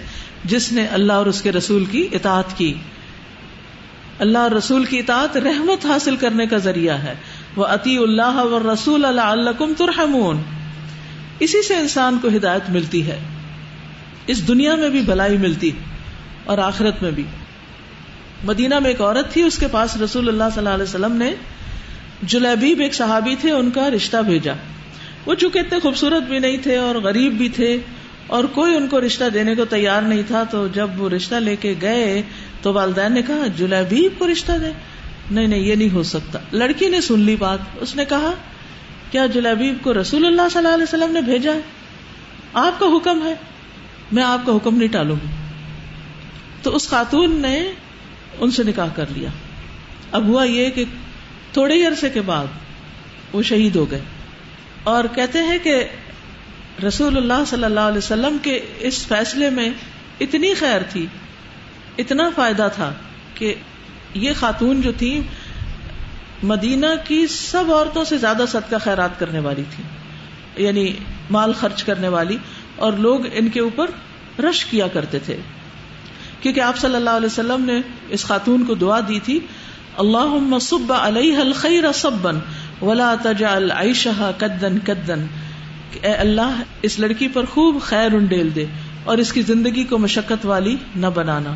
جس 0.46 0.72
نے 0.72 0.86
اللہ 0.86 1.14
اور 1.14 1.26
اس 1.26 1.42
کے 1.42 1.52
رسول 1.52 1.86
کی 1.86 2.08
اطاعت 2.12 2.58
کی۔ 2.58 2.74
اللہ 4.20 4.38
اور 4.38 4.52
رسول 4.52 4.86
کی 4.86 5.00
اطاعت 5.00 5.38
رحمت 5.38 5.86
حاصل 5.86 6.16
کرنے 6.16 6.46
کا 6.46 6.58
ذریعہ 6.58 6.96
ہے۔ 6.96 7.16
وہ 7.56 7.66
عطی 7.66 7.98
اللہ 7.98 8.36
و 8.36 8.74
رسول 8.74 9.06
اللہ 9.06 9.22
اللہ 9.22 9.74
ترحمون۔ 9.78 10.42
اسی 11.40 11.64
سے 11.64 11.76
انسان 11.76 12.18
کو 12.22 12.28
ہدایت 12.28 12.70
ملتی 12.70 13.08
ہے۔ 13.08 13.20
اس 14.32 14.48
دنیا 14.48 14.76
میں 14.76 14.90
بھی 14.90 15.02
بھلائی 15.02 15.38
ملتی 15.38 15.72
اور 16.46 16.58
آخرت 16.58 17.04
میں 17.04 17.12
بھی۔ 17.12 17.24
مدینہ 18.44 18.80
میں 18.80 18.90
ایک 18.90 19.02
عورت 19.02 19.34
تھی، 19.34 19.44
اس 19.44 19.58
کے 19.58 19.68
پاس 19.72 19.98
رسول 19.98 20.28
اللہ 20.28 20.44
صلی 20.44 20.58
اللہ 20.58 20.70
علیہ 20.70 20.84
وسلم 20.84 21.16
نے 21.16 21.34
جلیبیب 22.24 22.80
ایک 22.80 22.94
صحابی 22.94 23.36
تھے، 23.42 23.52
ان 23.52 23.70
کا 23.70 23.90
رشتہ 23.90 24.18
بھیجا۔ 24.18 24.54
وہ 25.26 25.36
چونکہ 25.36 25.60
اتنے 25.60 25.80
خوبصورت 25.80 26.24
بھی 26.24 26.40
نہیں 26.40 26.58
تھے 26.58 26.78
اور 26.78 26.96
غریب 26.96 27.34
بھی 27.34 27.50
تھے 27.50 27.78
اور 28.28 28.44
کوئی 28.44 28.76
ان 28.76 28.88
کو 28.88 29.02
رشتہ 29.02 29.30
دینے 29.34 29.56
کو 29.56 29.66
تیار 29.66 30.02
نہیں 30.02 30.24
تھا، 30.28 30.44
تو 30.44 30.68
جب 30.68 31.02
وہ 31.02 31.10
رشتہ 31.10 31.36
لے 31.36 31.56
کے 31.56 31.74
گئے 31.82 32.22
تو 32.62 32.74
والدین 32.74 33.14
نے 33.14 33.22
کہا 33.22 33.48
جلیبیب 33.58 34.20
کو 34.20 34.32
رشتہ 34.32 34.52
دے 34.52 34.72
نہیں 35.32 35.48
نہیں، 35.48 35.60
یہ 35.60 35.76
نہیں 35.76 35.94
ہو 35.94 36.04
سکتا۔ 36.04 36.40
لڑکی 36.52 36.90
نے 36.90 37.02
سن 37.02 37.20
لی 37.20 37.36
بات۔ 37.36 37.60
اس 37.80 37.96
نے 37.96 38.06
کہا، 38.06 38.32
کیا 39.12 39.26
جلیبیب 39.26 39.78
کو 39.82 39.94
رسول 39.94 40.26
اللہ 40.26 40.42
صلی 40.52 40.58
اللہ 40.58 40.74
علیہ 40.74 40.84
وسلم 40.84 41.12
نے 41.12 41.22
بھیجا 41.22 41.54
ہے؟ 41.54 41.62
آپ 42.54 42.80
کا 42.80 42.86
حکم 42.86 43.28
ہے۔ 43.28 43.34
میں 44.12 44.24
آپ 44.24 44.46
کا 44.46 44.52
حکم 44.56 44.78
نہیں 44.78 44.90
ٹالوں 44.90 45.16
گی۔ 45.16 45.28
تو 46.62 46.76
اس 46.76 46.90
خاتون 46.90 47.42
نے 47.42 47.72
ان 48.40 48.52
سے 48.52 48.64
نکاح 48.64 48.88
کر 48.96 49.06
لیا۔ 49.10 49.30
اب 50.12 50.26
ہوا 50.28 50.44
یہ 50.44 50.70
کہ 50.70 50.86
تھوڑے 51.54 51.74
ہی 51.74 51.86
عرصے 51.86 52.10
کے 52.10 52.22
بعد 52.22 52.46
وہ 53.34 53.42
شہید 53.42 53.76
ہو 53.76 53.92
گئے۔ 53.92 54.02
اور 54.84 55.04
کہتے 55.16 55.40
ہیں 55.40 55.58
کہ 55.64 55.88
رسول 56.88 57.18
اللہ 57.18 57.46
صلی 57.48 57.64
اللہ 57.64 57.80
علیہ 57.80 57.98
وسلم 57.98 58.38
کے 58.42 58.60
اس 58.80 59.08
فیصلے 59.08 59.50
میں 59.50 59.70
اتنی 60.20 60.54
خیر 60.54 60.82
تھی، 60.90 61.06
اتنا 61.98 62.30
فائدہ 62.36 62.68
تھا 62.76 62.94
کہ 63.34 63.56
یہ 64.14 64.32
خاتون 64.40 64.82
جو 64.82 64.92
تھی، 64.98 65.22
مدینہ 66.44 66.86
کی 67.04 67.28
سب 67.28 67.64
عورتوں 67.74 68.04
سے 68.04 68.18
زیادہ 68.18 68.44
صدقہ 68.48 68.76
خیرات 68.84 69.20
کرنے 69.20 69.40
والی 69.40 69.64
تھی 69.76 69.84
یعنی 70.64 70.94
مال 71.30 71.54
خرچ 71.54 71.84
کرنے 71.84 72.08
والی۔ 72.08 72.38
اور 72.80 72.94
لوگ 72.94 73.20
ان 73.34 73.50
کے 73.50 73.60
اوپر 73.60 73.90
رش 74.42 74.66
کیا 74.66 74.88
کرتے 74.88 75.20
تھے۔ 75.20 75.38
کیونکہ 76.42 76.60
آپ 76.60 76.78
صلی 76.78 76.96
اللہ 76.96 77.10
علیہ 77.10 77.26
وسلم 77.26 77.66
نے 77.66 77.82
اس 78.10 78.26
خاتون 78.26 78.66
کو 78.66 78.74
دعا 78.74 79.00
دی 79.00 79.20
تھی 79.20 79.40
اللہ 79.98 80.60
صب 80.62 80.94
علیہ 80.94 81.38
الخیر 81.38 81.92
صبن 81.92 82.40
ولا 82.82 83.16
تجا 83.22 83.56
العشہ 83.56 84.32
کدن 84.38 84.80
کدن 84.80 85.26
اے 86.02 86.12
اللہ، 86.12 86.62
اس 86.82 87.00
لڑکی 87.00 87.28
پر 87.28 87.46
خوب 87.46 87.82
خیر 87.82 88.14
انڈیل 88.14 88.56
دے 88.56 88.66
اور 89.04 89.18
اس 89.18 89.34
کی 89.34 89.42
زندگی 89.42 89.84
کو 89.84 89.98
مشقت 89.98 90.46
والی 90.46 90.76
نہ 90.96 91.08
بنانا۔ 91.08 91.56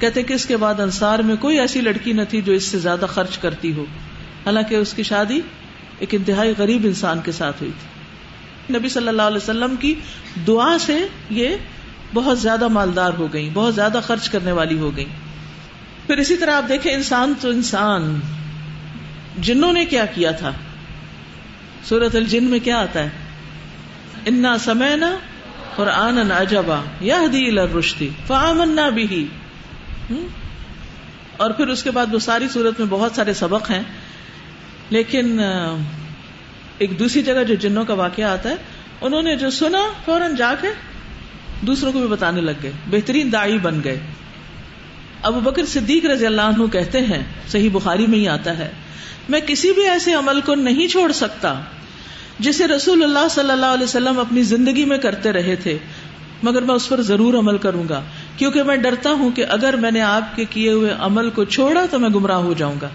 کہتے 0.00 0.22
کہ 0.22 0.32
اس 0.32 0.46
کے 0.46 0.56
بعد 0.56 0.80
انصار 0.80 1.18
میں 1.18 1.36
کوئی 1.36 1.60
ایسی 1.60 1.80
لڑکی 1.80 2.12
نہ 2.12 2.22
تھی 2.28 2.42
جو 2.42 2.52
اس 2.52 2.64
سے 2.64 2.78
زیادہ 2.78 3.06
خرچ 3.08 3.38
کرتی 3.38 3.72
ہو۔ 3.72 3.82
حالانکہ 4.46 4.74
اس 4.74 4.92
کی 4.92 5.02
شادی 5.02 5.40
ایک 5.98 6.14
انتہائی 6.14 6.54
غریب 6.58 6.84
انسان 6.84 7.20
کے 7.24 7.32
ساتھ 7.32 7.56
ہوئی 7.60 7.72
تھی۔ 7.80 7.97
نبی 8.70 8.88
صلی 8.88 9.08
اللہ 9.08 9.22
علیہ 9.22 9.36
وسلم 9.36 9.76
کی 9.76 9.94
دعا 10.46 10.78
سے 10.78 11.08
یہ 11.30 11.48
بہت 12.14 12.38
زیادہ 12.38 12.68
مالدار 12.68 13.12
ہو 13.18 13.32
گئی 13.32 13.50
بہت 13.54 13.74
زیادہ 13.74 14.00
خرچ 14.06 14.28
کرنے 14.28 14.52
والی 14.52 14.78
ہو 14.78 14.96
گئی 14.96 15.04
پھر 16.06 16.16
اسی 16.16 16.36
طرح 16.36 16.54
آپ 16.54 16.68
دیکھیں، 16.68 16.92
انسان 16.92 17.34
تو 17.40 17.48
انسان۔ 17.48 18.20
جنوں 19.38 19.72
نے 19.72 19.84
کیا 19.84 20.06
کیا 20.06 20.30
تھا؟ 20.30 20.52
سورت 21.84 22.16
الجن 22.16 22.44
میں 22.44 22.58
کیا 22.58 22.78
آتا 22.78 23.02
ہے؟ 23.02 23.08
انا 24.26 24.58
سمینا 24.58 25.16
اور 25.76 25.86
آنن 25.86 26.32
اجبا 26.32 26.80
یا 27.00 27.22
رشتی 27.78 28.08
فامنا 28.26 28.88
بھی 28.88 29.26
اور 31.36 31.50
پھر 31.50 31.68
اس 31.68 31.82
کے 31.82 31.90
بعد 31.90 32.14
وہ 32.14 32.18
ساری 32.18 32.48
صورت 32.48 32.78
میں 32.78 32.86
بہت 32.90 33.12
سارے 33.12 33.34
سبق 33.34 33.70
ہیں۔ 33.70 33.82
لیکن 34.90 35.40
ایک 36.78 36.98
دوسری 36.98 37.22
جگہ 37.22 37.42
جو 37.42 37.54
جنوں 37.54 37.84
کا 37.84 37.94
واقعہ 37.94 38.24
آتا 38.24 38.48
ہے، 38.48 38.54
انہوں 39.00 39.22
نے 39.22 39.36
جو 39.36 39.50
سنا، 39.50 39.82
فوراً 40.04 40.34
جا 40.34 40.54
کے 40.60 40.68
دوسروں 41.66 41.92
کو 41.92 41.98
بھی 41.98 42.08
بتانے 42.08 42.40
لگ 42.40 42.62
گئے، 42.62 42.72
بہترین 42.90 43.32
دائی 43.32 43.58
بن 43.58 43.80
گئے۔ 43.84 43.98
ابو 45.22 45.40
بکر 45.40 45.66
صدیق 45.66 46.04
رضی 46.04 46.26
اللہ 46.26 46.50
عنہ 46.50 46.66
کہتے 46.66 47.00
ہیں، 47.00 47.22
صحیح 47.48 47.68
بخاری 47.72 48.06
میں 48.06 48.18
ہی 48.18 48.28
آتا 48.28 48.58
ہے، 48.58 48.70
میں 49.28 49.40
کسی 49.46 49.72
بھی 49.72 49.88
ایسے 49.88 50.14
عمل 50.14 50.40
کو 50.40 50.54
نہیں 50.54 50.88
چھوڑ 50.88 51.10
سکتا 51.12 51.54
جسے 52.38 52.66
رسول 52.66 53.02
اللہ 53.02 53.28
صلی 53.30 53.50
اللہ 53.50 53.66
علیہ 53.66 53.84
وسلم 53.84 54.18
اپنی 54.18 54.42
زندگی 54.42 54.84
میں 54.84 54.98
کرتے 54.98 55.32
رہے 55.32 55.56
تھے، 55.56 55.76
مگر 56.42 56.62
میں 56.62 56.74
اس 56.74 56.88
پر 56.88 57.00
ضرور 57.02 57.34
عمل 57.34 57.58
کروں 57.58 57.88
گا، 57.88 58.00
کیونکہ 58.36 58.62
میں 58.62 58.76
ڈرتا 58.76 59.10
ہوں 59.10 59.30
کہ 59.30 59.44
اگر 59.48 59.76
میں 59.76 59.90
نے 59.90 60.00
آپ 60.00 60.36
کے 60.36 60.44
کیے 60.50 60.70
ہوئے 60.70 60.94
عمل 60.98 61.30
کو 61.30 61.44
چھوڑا 61.44 61.84
تو 61.90 61.98
میں 61.98 62.08
گمراہ 62.08 62.36
ہو 62.36 62.52
جاؤں 62.52 62.76
گا۔ 62.82 62.88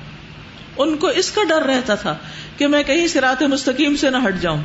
ان 0.78 0.96
کو 0.98 1.08
اس 1.08 1.32
کا 1.32 1.41
ڈر 1.43 1.65
رہتا 1.65 1.96
تھا 1.96 2.15
کہ 2.58 2.68
میں 2.68 2.84
کہیں 2.84 3.08
سرات 3.08 3.44
مستقیم 3.44 3.96
سے 3.96 4.10
نہ 4.10 4.18
ہٹ 4.28 4.42
جاؤں۔ 4.42 4.62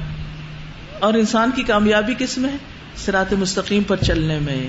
اور 1.01 1.15
انسان 1.15 1.51
کی 1.51 1.63
کامیابی 1.63 2.15
کس 2.19 2.39
میں 2.39 2.51
ہے؟ 2.51 2.57
سرات 2.97 3.33
مستقیم 3.33 3.83
پر 3.83 3.97
چلنے 3.97 4.39
میں۔ 4.39 4.67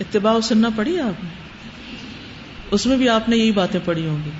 اتباع 0.00 0.40
سننا 0.40 0.68
پڑی 0.76 1.00
آپ 1.00 1.24
نے؟ 1.24 1.28
اس 2.70 2.86
میں 2.86 2.96
بھی 2.96 3.08
آپ 3.08 3.28
نے 3.28 3.36
یہی 3.36 3.52
باتیں 3.52 3.80
پڑھی 3.84 4.06
ہوں 4.06 4.18
گی۔ 4.26 4.30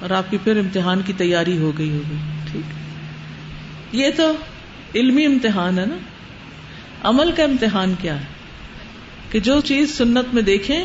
اور 0.00 0.10
آپ 0.10 0.30
کی 0.30 0.38
پھر 0.44 0.58
امتحان 0.58 1.02
کی 1.02 1.12
تیاری 1.12 1.58
ہو 1.58 1.78
گئی 1.78 1.90
ہوگی۔ 1.90 2.16
ٹھیک۔ 2.52 2.62
یہ 3.94 4.08
تو 4.16 4.32
علمی 4.94 5.26
امتحان 5.26 5.78
ہے 5.78 5.86
نا۔ 5.86 5.96
عمل 7.02 7.32
کا 7.32 7.44
امتحان 7.44 7.94
کیا 8.00 8.20
ہے؟ 8.20 8.24
کہ 9.30 9.40
جو 9.40 9.60
چیز 9.60 9.98
سنت 9.98 10.34
میں 10.34 10.42
دیکھیں، 10.42 10.84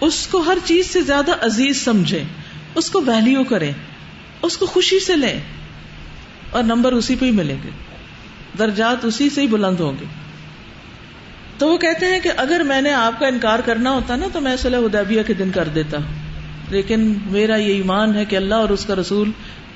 اس 0.00 0.26
کو 0.26 0.38
ہر 0.38 0.58
چیز 0.64 0.86
سے 0.86 1.02
زیادہ 1.02 1.32
عزیز 1.40 1.84
سمجھیں، 1.84 2.24
اس 2.74 2.90
کو 2.90 3.00
ویلو 3.00 3.44
کریں۔ 3.44 3.72
اس 4.44 4.56
کو 4.56 4.66
خوشی 4.66 5.00
سے 5.00 5.16
لیں 5.16 5.40
اور 6.50 6.62
نمبر 6.62 6.92
اسی 6.92 7.16
پہ 7.16 7.26
ہی 7.26 7.30
ملیں 7.30 7.56
گے۔ 7.64 7.70
درجات 8.58 9.04
اسی 9.04 9.30
سے 9.30 9.40
ہی 9.40 9.46
بلند 9.46 9.80
ہوں 9.80 9.92
گے۔ 10.00 10.04
تو 11.58 11.68
وہ 11.68 11.78
کہتے 11.78 12.06
ہیں 12.06 12.20
کہ 12.20 12.30
اگر 12.36 12.60
میں 12.60 12.80
نے 12.80 12.92
آپ 12.92 13.20
کا 13.20 13.26
انکار 13.26 13.58
کرنا 13.58 13.90
ہوتا 13.90 14.16
نا 14.16 14.26
تو 14.32 14.40
میں 14.40 14.56
صلی 14.56 14.74
ادیبیہ 14.74 15.22
کے 15.22 15.34
دن 15.34 15.50
کر 15.50 15.68
دیتا۔ 15.68 15.98
لیکن 16.70 17.14
میرا 17.26 17.56
یہ 17.56 17.74
ایمان 17.74 18.14
ہے 18.14 18.24
کہ 18.24 18.36
اللہ 18.36 18.54
اور 18.54 18.68
اس 18.68 18.86
کا 18.86 18.94
رسول 18.94 19.30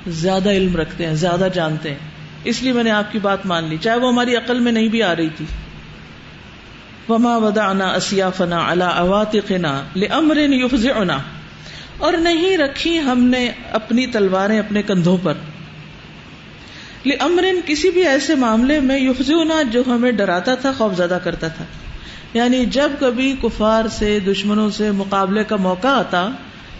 زیادہ 0.07 0.49
علم 0.49 0.75
رکھتے 0.75 1.05
ہیں، 1.05 1.13
زیادہ 1.13 1.47
جانتے 1.53 1.89
ہیں۔ 1.89 1.97
اس 2.43 2.63
لیے 2.63 2.73
میں 2.73 2.83
نے 2.83 2.91
آپ 2.91 3.11
کی 3.11 3.19
بات 3.19 3.45
مان 3.45 3.63
لی۔ 3.63 3.77
چاہے 3.81 3.97
وہ 3.97 4.07
ہماری 4.07 4.35
عقل 4.35 4.59
میں 4.59 4.71
نہیں 4.71 4.87
بھی 4.87 5.03
آ 5.03 5.15
رہی 5.15 5.29
تھی۔ 5.29 5.45
وما 7.09 7.37
ودعنا 7.37 7.87
اسیافنا 7.87 8.71
علی 8.71 8.85
اواتقنا 8.97 9.83
لامر 9.95 10.37
یفزعنا 10.37 11.17
اور 11.99 12.13
نہیں 12.13 12.57
رکھی 12.57 12.99
ہم 12.99 13.23
نے 13.23 13.51
اپنی 13.71 14.07
تلواریں 14.07 14.59
اپنے 14.59 14.81
کندھوں 14.81 15.17
پر۔ 15.23 15.33
امرن 17.19 17.59
کسی 17.65 17.89
بھی 17.89 18.07
ایسے 18.07 18.35
معاملے 18.35 18.79
میں 18.79 18.99
یفزونا 18.99 19.61
جو 19.61 19.83
ہمیں 19.87 20.11
ڈراتا 20.11 20.55
تھا، 20.55 20.71
خوف 20.77 20.93
زدہ 20.97 21.19
کرتا 21.23 21.47
تھا۔ 21.47 21.65
یعنی 22.33 22.65
جب 22.65 22.91
کبھی 22.99 23.35
کفار 23.41 23.87
سے، 23.87 24.19
دشمنوں 24.19 24.69
سے 24.69 24.91
مقابلے 24.91 25.43
کا 25.43 25.55
موقع 25.55 25.87
آتا، 25.87 26.29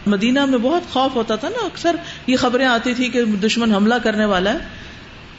مدینہ 0.06 0.46
میں 0.46 0.58
بہت 0.58 0.94
خوف 0.94 1.16
ہوتا 1.16 1.36
تھا 1.36 1.50
نا، 1.50 1.66
اکثر 1.66 1.96
یہ 2.28 2.38
خبریں 2.38 2.66
آتی 2.66 2.94
تھی 2.94 3.10
کہ 3.10 3.24
دشمن 3.24 3.74
حملہ 3.74 3.96
کرنے 4.04 4.26
والا 4.26 4.54
ہے۔ 4.54 4.58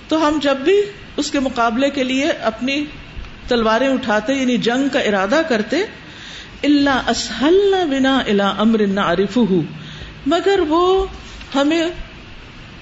تو 0.08 0.28
ہم 0.28 0.38
جب 0.42 0.56
بھی 0.56 0.82
اس 1.16 1.30
کے 1.30 1.40
مقابلے 1.40 1.90
کے 1.90 2.04
لیے 2.04 2.30
اپنی 2.30 2.84
تلواریں 3.48 3.88
اٹھاتے 3.88 4.32
یعنی 4.34 4.56
جنگ 4.56 4.88
کا 4.88 5.00
ارادہ 5.00 5.42
کرتے 5.48 5.76
اللہ 6.62 7.08
اسہل 7.08 7.74
بنا 7.90 8.18
اللہ 8.26 8.42
امر 8.42 8.98
عارف 8.98 9.38
مگر 10.26 10.60
وہ 10.68 11.06
ہمیں 11.54 11.82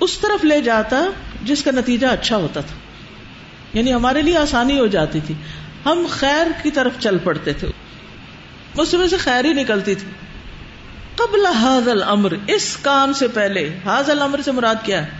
اس 0.00 0.18
طرف 0.18 0.44
لے 0.44 0.60
جاتا 0.60 0.96
جس 1.42 1.64
کا 1.64 1.70
نتیجہ 1.70 2.06
اچھا 2.06 2.36
ہوتا 2.36 2.60
تھا۔ 2.60 2.76
یعنی 3.78 3.92
ہمارے 3.92 4.22
لیے 4.22 4.36
آسانی 4.36 4.78
ہو 4.78 4.86
جاتی 4.86 5.20
تھی۔ 5.26 5.34
ہم 5.84 6.06
خیر 6.10 6.46
کی 6.62 6.70
طرف 6.70 6.92
چل 6.98 7.18
پڑتے 7.18 7.52
تھے۔ 7.52 7.68
اس 8.78 8.94
میں 8.94 9.08
سے 9.08 9.16
خیر 9.16 9.44
ہی 9.44 9.52
نکلتی 9.52 9.94
تھی۔ 9.94 10.08
قبل 11.16 11.46
حاضل 11.46 12.02
امر 12.02 12.32
اس 12.46 12.76
کام 12.82 13.12
سے 13.12 13.28
پہلے۔ 13.28 13.78
حاضل 13.84 14.22
امر 14.22 14.40
سے 14.44 14.52
مراد 14.52 14.74
کیا 14.82 15.06
ہے؟ 15.06 15.10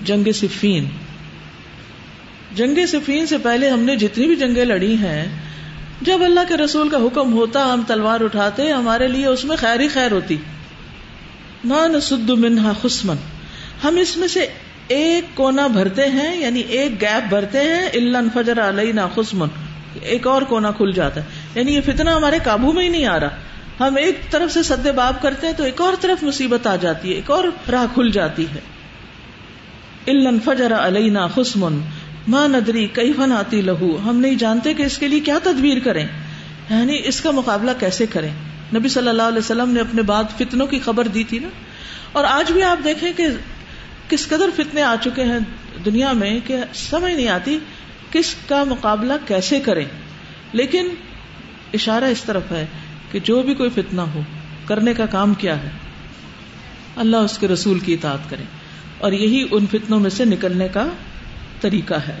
جنگ 0.00 0.32
صفین۔ 0.34 0.88
جنگ 2.54 2.86
صفین 2.88 3.26
سے 3.26 3.38
پہلے 3.38 3.70
ہم 3.70 3.80
نے 3.80 3.96
جتنی 3.96 4.26
بھی 4.26 4.36
جنگیں 4.36 4.64
لڑی 4.64 4.94
ہیں 4.94 5.45
جب 6.02 6.22
اللہ 6.24 6.40
کے 6.48 6.56
رسول 6.56 6.88
کا 6.88 6.96
حکم 6.96 7.32
ہوتا، 7.32 7.72
ہم 7.72 7.82
تلوار 7.86 8.20
اٹھاتے، 8.20 8.70
ہمارے 8.70 9.08
لیے 9.08 9.26
اس 9.26 9.44
میں 9.44 9.56
خیر 9.56 9.80
ہی 9.80 9.88
خیر 9.88 10.12
ہوتی۔ 10.12 10.36
مان 11.64 12.00
سد 12.00 12.30
منہا 12.30 12.72
خسمن 12.82 13.16
ہم 13.84 13.96
اس 13.96 14.16
میں 14.16 14.28
سے 14.28 14.46
ایک 14.88 15.24
کونا 15.34 15.66
بھرتے 15.66 16.06
ہیں 16.06 16.36
یعنی 16.36 16.60
ایک 16.60 17.00
گیپ 17.00 17.28
بھرتے 17.28 17.58
ہیں 17.58 17.88
اللہ 17.94 18.18
فجر 18.34 18.68
علیہ 18.68 18.92
خسمن 19.14 19.48
ایک 20.02 20.26
اور 20.26 20.42
کونا 20.42 20.70
کھل 20.70 20.92
جاتا 20.92 21.20
ہے۔ 21.20 21.26
یعنی 21.54 21.74
یہ 21.74 21.80
فتنا 21.80 22.16
ہمارے 22.16 22.38
قابو 22.44 22.72
میں 22.72 22.84
ہی 22.84 22.88
نہیں 22.88 23.06
آ 23.06 23.20
رہا۔ 23.20 23.28
ہم 23.80 23.96
ایک 23.96 24.20
طرف 24.30 24.52
سے 24.52 24.62
سدے 24.62 24.92
باب 24.92 25.22
کرتے 25.22 25.46
ہیں 25.46 25.54
تو 25.54 25.64
ایک 25.64 25.80
اور 25.80 25.92
طرف 26.00 26.22
مصیبت 26.22 26.66
آ 26.66 26.76
جاتی 26.76 27.10
ہے، 27.10 27.14
ایک 27.14 27.30
اور 27.30 27.44
راہ 27.70 27.84
کھل 27.94 28.10
جاتی 28.10 28.46
ہے۔ 28.54 28.60
اللہ 30.06 30.28
فجر 30.44 30.74
علینا 30.74 31.26
خسمن 31.26 31.80
ماں 32.28 32.48
ندری، 32.48 32.86
کئی 32.86 33.12
فن 33.12 33.32
آتی 33.32 33.60
لہو۔ 33.60 33.96
ہم 33.96 34.16
نہیں 34.16 34.34
جانتے 34.34 34.74
کہ 34.74 34.82
اس 34.82 34.98
کے 34.98 35.08
لیے 35.08 35.20
کیا 35.20 35.38
تدبیر 35.42 35.78
کریں۔ 35.78 36.06
یعنی 36.70 37.00
اس 37.04 37.20
کا 37.20 37.30
مقابلہ 37.30 37.70
کیسے 37.80 38.06
کریں؟ 38.06 38.32
نبی 38.74 38.88
صلی 38.88 39.08
اللہ 39.08 39.22
علیہ 39.22 39.38
وسلم 39.38 39.70
نے 39.70 39.80
اپنے 39.80 40.02
بعد 40.02 40.24
فتنوں 40.38 40.66
کی 40.66 40.78
خبر 40.78 41.08
دی 41.08 41.24
تھی 41.24 41.38
نا۔ 41.38 41.48
اور 42.12 42.24
آج 42.24 42.52
بھی 42.52 42.62
آپ 42.62 42.84
دیکھیں 42.84 43.12
کہ 43.16 43.26
کس 44.08 44.28
قدر 44.28 44.48
فتنے 44.56 44.82
آ 44.82 44.94
چکے 45.04 45.24
ہیں 45.24 45.38
دنیا 45.84 46.12
میں 46.12 46.40
کہ 46.46 46.56
سمجھ 46.74 47.12
نہیں 47.12 47.28
آتی 47.28 47.58
کس 48.10 48.34
کا 48.48 48.64
مقابلہ 48.64 49.12
کیسے 49.26 49.60
کریں۔ 49.60 49.84
لیکن 50.52 50.88
اشارہ 51.74 52.04
اس 52.04 52.24
طرف 52.24 52.42
ہے 52.50 52.66
کہ 53.10 53.18
جو 53.18 53.42
بھی 53.42 53.54
کوئی 53.54 53.70
فتنہ 53.70 54.00
ہو، 54.00 54.20
کرنے 54.66 54.94
کا 54.94 55.06
کام 55.06 55.34
کیا 55.34 55.62
ہے؟ 55.62 55.68
اللہ 56.96 57.16
اس 57.16 57.38
کے 57.38 57.48
رسول 57.48 57.78
کی 57.78 57.94
اطاعت 57.94 58.30
کرے۔ 58.30 58.42
اور 58.98 59.12
یہی 59.12 59.46
ان 59.50 59.66
فتنوں 59.66 60.00
میں 60.00 60.10
سے 60.10 60.24
نکلنے 60.24 60.68
کا 60.68 60.88
طریقہ 61.60 61.94
ہے۔ 61.94 62.20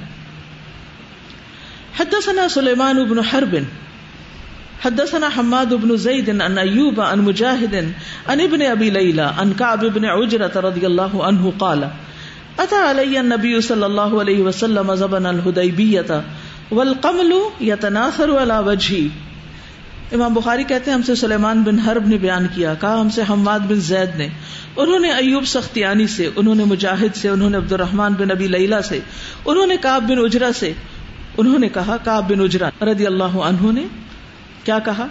حدثنا 2.00 2.48
سلیمان 2.48 3.04
بن 3.04 3.18
حرب، 3.18 3.56
حدثنا 4.84 5.28
حماد 5.38 5.66
بن 5.66 5.96
زید 5.96 6.28
ان 6.28 6.58
ایوب 6.58 7.00
ان 7.00 7.18
مجاہد 7.18 7.74
ان 7.74 8.40
ابن 8.40 8.62
ابی 8.62 8.90
لیلہ 8.90 9.22
ان 9.22 9.52
کعب 9.52 9.84
بن 9.94 10.04
عجرة 10.04 10.60
رضی 10.68 10.84
اللہ 10.84 11.14
عنہ 11.14 11.50
قال، 11.58 11.84
اتا 12.58 12.90
علی 12.90 13.18
النبی 13.18 13.60
صلی 13.60 13.82
اللہ 13.82 14.00
علیہ 14.00 14.42
وسلم 14.42 14.94
زبن 14.94 15.26
الحدیبیتا 15.26 16.20
والقمل 16.70 17.32
یتناثر 17.60 18.28
على 18.28 18.64
وجہی۔ 18.66 19.08
امام 20.12 20.34
بخاری 20.34 20.64
کہتے 20.64 20.90
ہیں، 20.90 20.98
ہم 20.98 21.02
سے 21.02 21.14
سلیمان 21.14 21.62
بن 21.62 21.78
حرب 21.78 22.08
نے 22.08 22.18
بیان 22.18 22.46
کیا، 22.54 22.74
کہا 22.74 23.00
ہم 23.00 23.08
سے 23.08 23.22
حماد 23.30 23.58
بن 23.58 23.74
زید 23.74 24.16
نے۔ 24.16 24.28
انہوں 24.76 24.98
نے 24.98 25.10
ایوب 25.10 25.44
سختیانی 25.44 26.06
سے، 26.06 26.30
انہوں 26.36 26.54
نے 26.54 26.64
مجاہد 26.64 27.16
سے، 27.16 27.28
انہوں 27.28 27.50
نے 27.50 27.56
عبد 27.56 27.72
الرحمان 27.72 28.12
بن 28.12 28.30
ابی 28.30 28.46
لیلہ 28.46 28.80
سے، 28.88 29.00
انہوں 29.44 29.66
نے 29.66 29.76
کاب 29.76 30.02
بن 30.02 30.18
اجرا 30.18 30.52
سے۔ 30.52 30.72
انہوں 31.36 31.58
نے 31.58 31.68
کہا 31.68 31.96
کاب 32.04 32.30
بن 32.30 32.40
اجرا 32.40 32.70
رضی 32.84 33.06
اللہ 33.06 33.24
عنہ 33.24 33.72
نے 33.72 33.84
کیا 34.64 34.78
کہا؟ 34.78 35.06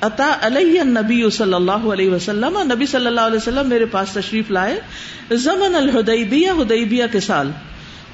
اتا 0.00 0.36
علیہ 0.40 0.82
نبی 0.82 1.30
صلی 1.30 1.54
اللہ 1.54 1.72
علیہ 1.72 2.10
وسلم، 2.10 2.58
نبی 2.74 2.86
صلی 2.86 3.06
اللہ 3.06 3.20
علیہ 3.20 3.36
وسلم 3.36 3.68
میرے 3.68 3.84
پاس 3.84 4.08
تشریف 4.10 4.50
لائے 4.50 4.80
زمن 5.30 5.74
الحدیبیہ، 5.74 6.50
حدیبیہ 6.50 7.04
کے 7.12 7.20
سال۔ 7.20 7.50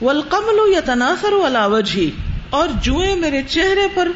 والقمل 0.02 0.76
یتناثر 0.78 1.46
على 1.46 1.72
وجهی 1.72 2.10
اور 2.50 2.68
جوئیں 2.82 3.16
میرے 3.16 3.42
چہرے 3.48 3.86
پر 3.94 4.08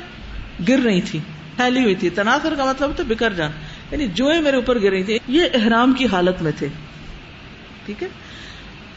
گر 0.69 0.79
رہی 0.85 1.01
تھی 1.01 1.19
پھیلی 1.57 1.83
ہوئی 1.83 1.95
تھی۔ 1.95 2.11
تناثر 2.11 2.55
کا 2.55 2.65
مطلب 2.65 2.91
تو 2.97 3.05
بکر 3.05 3.33
جان۔ 3.33 3.51
یعنی 3.91 4.07
جوئیں 4.07 4.41
میرے 4.41 4.57
اوپر 4.57 4.83
گر 4.83 4.91
رہی 4.91 5.03
تھی 5.03 5.19
یہ 5.29 5.43
احرام 5.55 5.93
کی 5.93 6.07
حالت 6.07 6.43
میں 6.43 6.53
تھے۔ 6.59 6.69
ٹھیک 7.87 8.03
ہے؟ 8.03 8.09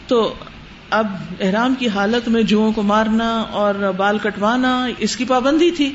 تو 0.07 0.33
اب 0.89 1.07
احرام 1.39 1.75
کی 1.75 1.89
حالت 1.89 2.27
میں 2.27 2.43
جوؤں 2.43 2.71
کو 2.71 2.81
مارنا 2.81 3.39
اور 3.39 3.75
بال 3.97 4.17
کٹوانا، 4.17 4.87
اس 4.97 5.15
کی 5.15 5.25
پابندی 5.25 5.71
تھی۔ 5.71 5.93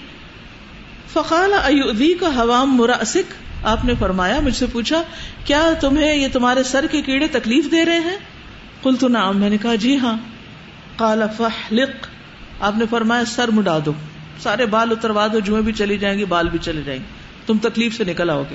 فقال 1.13 1.53
ایودی 1.53 2.15
کا 2.21 2.27
حوام 2.27 2.77
مراسک، 2.77 3.33
آپ 3.63 3.85
نے 3.85 3.93
فرمایا، 3.99 4.41
مجھ 4.41 4.57
سے 4.57 4.67
پوچھا، 4.67 5.03
کیا 5.45 5.73
تمہیں 5.81 6.15
یہ 6.15 6.29
تمہارے 6.33 6.63
سر 6.63 6.87
کے 6.91 7.03
کیڑے 7.03 7.27
تکلیف 7.27 7.71
دے 7.71 7.85
رہے 7.85 7.99
ہیں؟ 7.99 8.17
کل 8.83 8.97
تو 8.97 9.09
نام 9.09 9.41
میں 9.41 9.51
نے 9.51 9.57
کہا 9.57 9.75
جی 9.75 9.99
ہاں۔ 9.99 10.17
کالا 10.97 11.27
فہلق 11.27 12.07
آپ 12.61 12.79
نے 12.79 12.85
فرمایا، 12.91 13.25
سر 13.25 13.49
مڈا 13.49 13.79
دو۔ 13.87 13.93
سارے 14.43 14.67
بال 14.67 14.91
اتروا 14.91 15.27
دو، 15.33 15.39
جوئیں 15.39 15.63
بھی 15.63 15.73
چلی 15.73 15.99
جائیں 15.99 16.19
گی، 16.19 16.25
بال 16.25 16.49
بھی 16.49 16.59
چلے 16.63 16.83
جائیں 16.85 17.01
گے 17.01 17.25
تم 17.47 17.59
تکلیف 17.59 17.97
سے 17.97 18.05
نکل 18.05 18.31
آؤ 18.31 18.43
گے۔ 18.51 18.55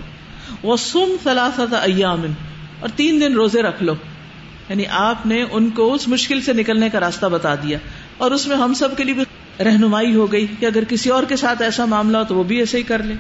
وہ 0.63 0.78
سم 0.78 1.15
ثلاثت 1.24 1.74
ایام 1.74 2.26
اور 2.80 2.89
تین 2.96 3.22
دن 3.22 3.34
روزے 3.34 3.62
رکھ 3.62 3.84
لو۔ 3.84 3.94
یعنی 4.70 4.84
آپ 4.89 5.26
نے 5.26 5.46
ان 5.52 5.70
کو 5.70 5.94
اس 5.94 6.08
مشکل 6.08 6.42
سے 6.42 6.54
نکلنے 6.54 6.89
کا 6.89 7.00
راستہ 7.00 7.26
بتا 7.26 7.56
دیا۔ 7.56 7.78
اور 8.18 8.32
اس 8.32 8.48
میں 8.48 8.58
ہم 8.58 8.74
سب 8.74 8.98
کے 8.98 9.04
لیے 9.04 9.13
بھی 9.13 9.24
رہنمائی 9.63 10.15
ہو 10.15 10.32
گئی 10.32 10.48
کہ 10.60 10.65
اگر 10.65 10.84
کسی 10.84 11.10
اور 11.10 11.24
کے 11.24 11.36
ساتھ 11.36 11.62
ایسا 11.62 11.86
معاملہ 11.86 12.18
ہو 12.18 12.24
تو 12.24 12.36
وہ 12.36 12.44
بھی 12.44 12.58
ایسے 12.58 12.78
ہی 12.78 12.84
کر 12.84 13.04
لے۔ 13.04 13.13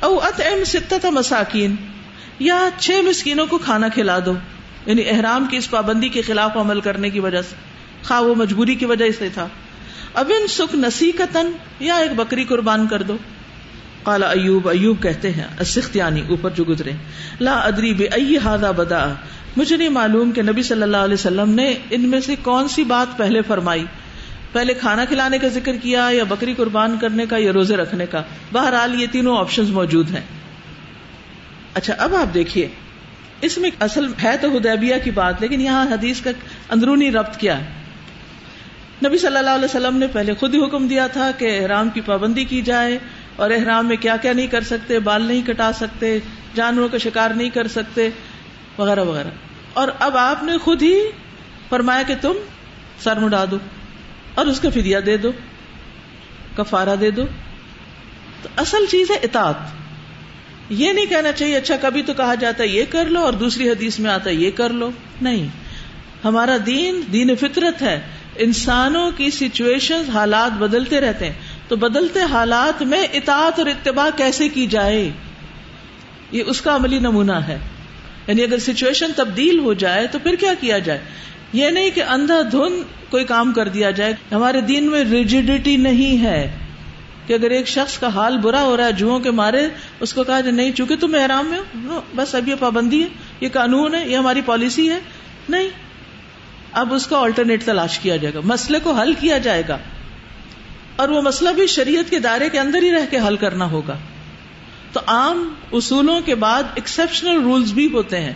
او 0.00 0.18
ات 0.18 0.40
ام 0.40 0.64
ستت 0.64 1.06
مساکین۔ 1.06 1.74
یا 2.38 2.68
چھ 2.78 2.90
مسکینوں 2.90 3.46
کو 3.46 3.58
کھانا 3.58 3.88
کھلا 3.88 4.18
دو۔ 4.26 4.32
یعنی 4.86 5.08
احرام 5.08 5.46
کی 5.50 5.56
اس 5.56 5.70
پابندی 5.70 6.08
کے 6.08 6.22
خلاف 6.22 6.56
عمل 6.56 6.80
کرنے 6.80 7.10
کی 7.10 7.20
وجہ 7.20 7.42
سے۔ 7.42 7.54
خواہ 8.04 8.20
وہ 8.20 8.34
مجبوری 8.34 8.74
کی 8.74 8.84
وجہ 8.84 9.04
سے 9.18 9.28
تھا۔ 9.34 9.48
اب 10.14 10.30
ان 10.40 10.46
سکھ 10.46 10.76
نسی 10.76 11.12
کا 11.12 11.24
تن 11.32 11.50
یا 11.80 11.94
ایک 11.94 12.10
بکری 12.16 12.44
قربان 12.44 12.86
کر 12.86 13.02
دو۔ 13.02 13.16
کالا 14.02 14.30
ایوب 14.30 14.68
ایوب 14.68 15.02
کہتے 15.02 15.30
ہیں 15.30 15.64
سختیانی 15.64 16.22
اوپر 16.28 16.50
جو 16.50 16.64
گزرے۔ 16.64 16.92
لا 17.40 17.58
ادری 17.58 17.94
بے 17.94 18.06
ائی 18.06 18.36
ہادا 18.44 18.70
بدا 18.70 19.12
مجھے 19.56 19.76
نہیں 19.76 19.88
معلوم 19.88 20.32
کہ 20.32 20.42
نبی 20.42 20.62
صلی 20.62 20.82
اللہ 20.82 20.96
علیہ 20.96 21.14
وسلم 21.14 21.50
نے 21.50 21.74
ان 21.90 22.08
میں 22.08 22.20
سے 22.20 22.34
کون 22.42 22.68
سی 22.68 22.84
بات 22.84 23.18
پہلے 23.18 23.42
فرمائی۔ 23.42 23.84
پہلے 24.52 24.74
کھانا 24.74 25.04
کھلانے 25.04 25.38
کا 25.38 25.48
ذکر 25.48 25.76
کیا 25.82 26.08
یا 26.12 26.24
بکری 26.24 26.54
قربان 26.54 26.98
کرنے 27.00 27.26
کا 27.26 27.36
یا 27.38 27.52
روزے 27.52 27.76
رکھنے 27.76 28.06
کا۔ 28.06 28.22
بہرحال 28.52 29.00
یہ 29.00 29.06
تینوں 29.12 29.36
آپشن 29.38 29.64
موجود 29.64 30.10
ہیں۔ 30.10 30.20
اچھا 31.74 31.94
اب 31.98 32.14
آپ 32.14 32.34
دیکھیے۔ 32.34 32.68
اس 33.40 33.58
میں 33.58 33.70
اصل 33.80 34.06
ہے 34.22 34.36
تو 34.36 34.56
ہدیبیہ 34.56 34.94
کی 35.04 35.10
بات، 35.10 35.34
لیکن 35.40 35.60
یہاں 35.60 35.86
حدیث 35.86 36.20
کا 36.20 36.30
اندرونی 36.70 37.10
ربط 37.10 37.36
کیا 37.36 37.58
ہے؟ 37.58 37.64
نبی 39.04 39.18
صلی 39.18 39.36
اللہ 39.36 39.50
علیہ 39.50 39.64
وسلم 39.64 39.96
نے 39.96 40.06
پہلے 40.06 40.34
خود 40.34 40.54
ہی 40.54 40.64
حکم 40.64 40.86
دیا 40.86 41.06
تھا 41.06 41.30
کہ 41.38 41.60
احرام 41.60 41.88
کی 41.88 42.00
پابندی 42.00 42.44
کی 42.44 42.62
جائے 42.62 42.98
اور 43.36 43.50
احرام 43.50 43.88
میں 43.88 43.96
کیا 43.96 44.16
کیا 44.16 44.32
نہیں 44.32 44.46
کر 44.46 44.60
سکتے، 44.60 44.98
بال 44.98 45.22
نہیں 45.22 45.46
کٹا 45.46 45.72
سکتے، 45.72 46.18
جانوروں 46.54 46.88
کا 46.88 46.98
شکار 46.98 47.30
نہیں 47.30 47.50
کر 47.50 47.66
سکتے، 47.66 48.10
وغیرہ 48.78 49.04
وغیرہ۔ 49.04 49.28
اور 49.72 49.88
اب 49.98 50.16
آپ 50.16 50.42
نے 50.42 50.58
خود 50.58 50.82
ہی 50.82 51.00
فرمایا 51.68 52.02
کہ 52.02 52.14
تم 52.20 52.32
سر 52.98 53.18
مڈا 53.18 53.44
دو 53.50 53.56
اور 54.34 54.46
اس 54.46 54.60
کا 54.60 54.70
فدیا 54.70 55.00
دے 55.06 55.16
دو، 55.16 55.32
کفارہ 56.56 56.96
دے 56.96 57.10
دو۔ 57.10 57.22
تو 58.42 58.48
اصل 58.56 58.84
چیز 58.90 59.10
ہے 59.10 59.16
اطاعت۔ 59.16 59.54
یہ 60.68 60.92
نہیں 60.92 61.06
کہنا 61.06 61.32
چاہیے 61.32 61.56
اچھا 61.56 61.74
کبھی 61.80 62.02
تو 62.02 62.14
کہا 62.14 62.34
جاتا 62.34 62.62
ہے 62.62 62.68
یہ 62.68 62.84
کر 62.90 63.04
لو 63.04 63.20
اور 63.20 63.32
دوسری 63.32 63.68
حدیث 63.68 63.98
میں 63.98 64.10
آتا 64.10 64.30
ہے 64.30 64.34
یہ 64.34 64.50
کر 64.50 64.70
لو۔ 64.70 64.90
نہیں۔ 65.22 65.46
ہمارا 66.24 66.56
دین 66.66 67.00
دین 67.12 67.36
فطرت 67.36 67.82
ہے۔ 67.82 68.00
انسانوں 68.38 69.10
کی 69.10 69.30
سچویشن 69.30 70.02
حالات 70.14 70.52
بدلتے 70.52 71.00
رہتے 71.00 71.26
ہیں۔ 71.26 71.32
تو 71.68 71.76
بدلتے 71.76 72.20
حالات 72.20 72.82
میں 72.82 73.06
اطاعت 73.12 73.58
اور 73.58 73.66
اتباع 73.66 74.08
کیسے 74.16 74.48
کی 74.48 74.66
جائے؟ 74.66 75.10
یہ 76.32 76.42
اس 76.46 76.60
کا 76.60 76.76
عملی 76.76 76.98
نمونہ 76.98 77.32
ہے۔ 77.32 77.58
یعنی 78.26 78.42
اگر 78.42 78.58
سچویشن 78.58 79.10
تبدیل 79.16 79.58
ہو 79.58 79.74
جائے 79.74 80.06
تو 80.06 80.18
پھر 80.18 80.34
کیا 80.34 80.54
کیا 80.54 80.78
جائے؟ 80.78 80.98
یہ 81.52 81.68
نہیں 81.68 81.90
کہ 81.90 82.02
اندھا 82.02 82.42
دھن 82.52 82.82
کوئی 83.10 83.24
کام 83.24 83.52
کر 83.52 83.68
دیا 83.68 83.90
جائے۔ 83.90 84.14
ہمارے 84.32 84.60
دین 84.60 84.90
میں 84.90 85.04
ریجیڈیٹی 85.04 85.76
نہیں 85.76 86.24
ہے۔ 86.24 86.58
کہ 87.26 87.32
اگر 87.32 87.50
ایک 87.50 87.68
شخص 87.68 87.98
کا 87.98 88.08
حال 88.08 88.38
برا 88.38 88.62
ہو 88.62 88.76
رہا 88.76 88.86
ہے 88.86 88.92
جوہوں 88.92 89.18
کے 89.18 89.30
مارے، 89.30 89.68
اس 90.00 90.14
کو 90.14 90.24
کہا 90.24 90.40
جائے، 90.40 90.52
نہیں، 90.52 90.72
چونکہ 90.72 90.96
تم 90.96 91.14
احرام 91.14 91.46
میں 91.46 91.58
ہو۔ 91.58 92.00
بس 92.16 92.34
اب 92.34 92.48
یہ 92.48 92.54
پابندی 92.58 93.02
ہے، 93.02 93.08
یہ 93.40 93.48
قانون 93.52 93.94
ہے، 93.94 94.08
یہ 94.08 94.16
ہماری 94.16 94.40
پالیسی 94.40 94.90
ہے۔ 94.90 94.98
نہیں 95.48 95.68
اب 96.72 96.94
اس 96.94 97.06
کا 97.06 97.18
آلٹرنیٹ 97.18 97.64
تلاش 97.64 97.98
کیا 97.98 98.16
جائے 98.16 98.34
گا۔ 98.34 98.40
مسئلے 98.44 98.78
کو 98.78 98.92
حل 98.92 99.12
کیا 99.12 99.38
جائے 99.38 99.62
گا۔ 99.68 99.78
اور 100.96 101.08
وہ 101.08 101.22
مسئلہ 101.22 101.50
بھی 101.50 101.66
شریعت 101.66 102.10
کے 102.10 102.18
دائرے 102.18 102.48
کے 102.48 102.60
اندر 102.60 102.82
ہی 102.82 102.92
رہ 102.92 103.06
کے 103.10 103.18
حل 103.18 103.36
کرنا 103.36 103.70
ہوگا۔ 103.70 103.96
تو 104.92 105.00
عام 105.06 105.54
اصولوں 105.72 106.20
کے 106.20 106.34
بعد 106.34 106.62
ایکسپشنل 106.74 107.42
رولز 107.42 107.72
بھی 107.72 107.88
ہوتے 107.92 108.20
ہیں 108.20 108.32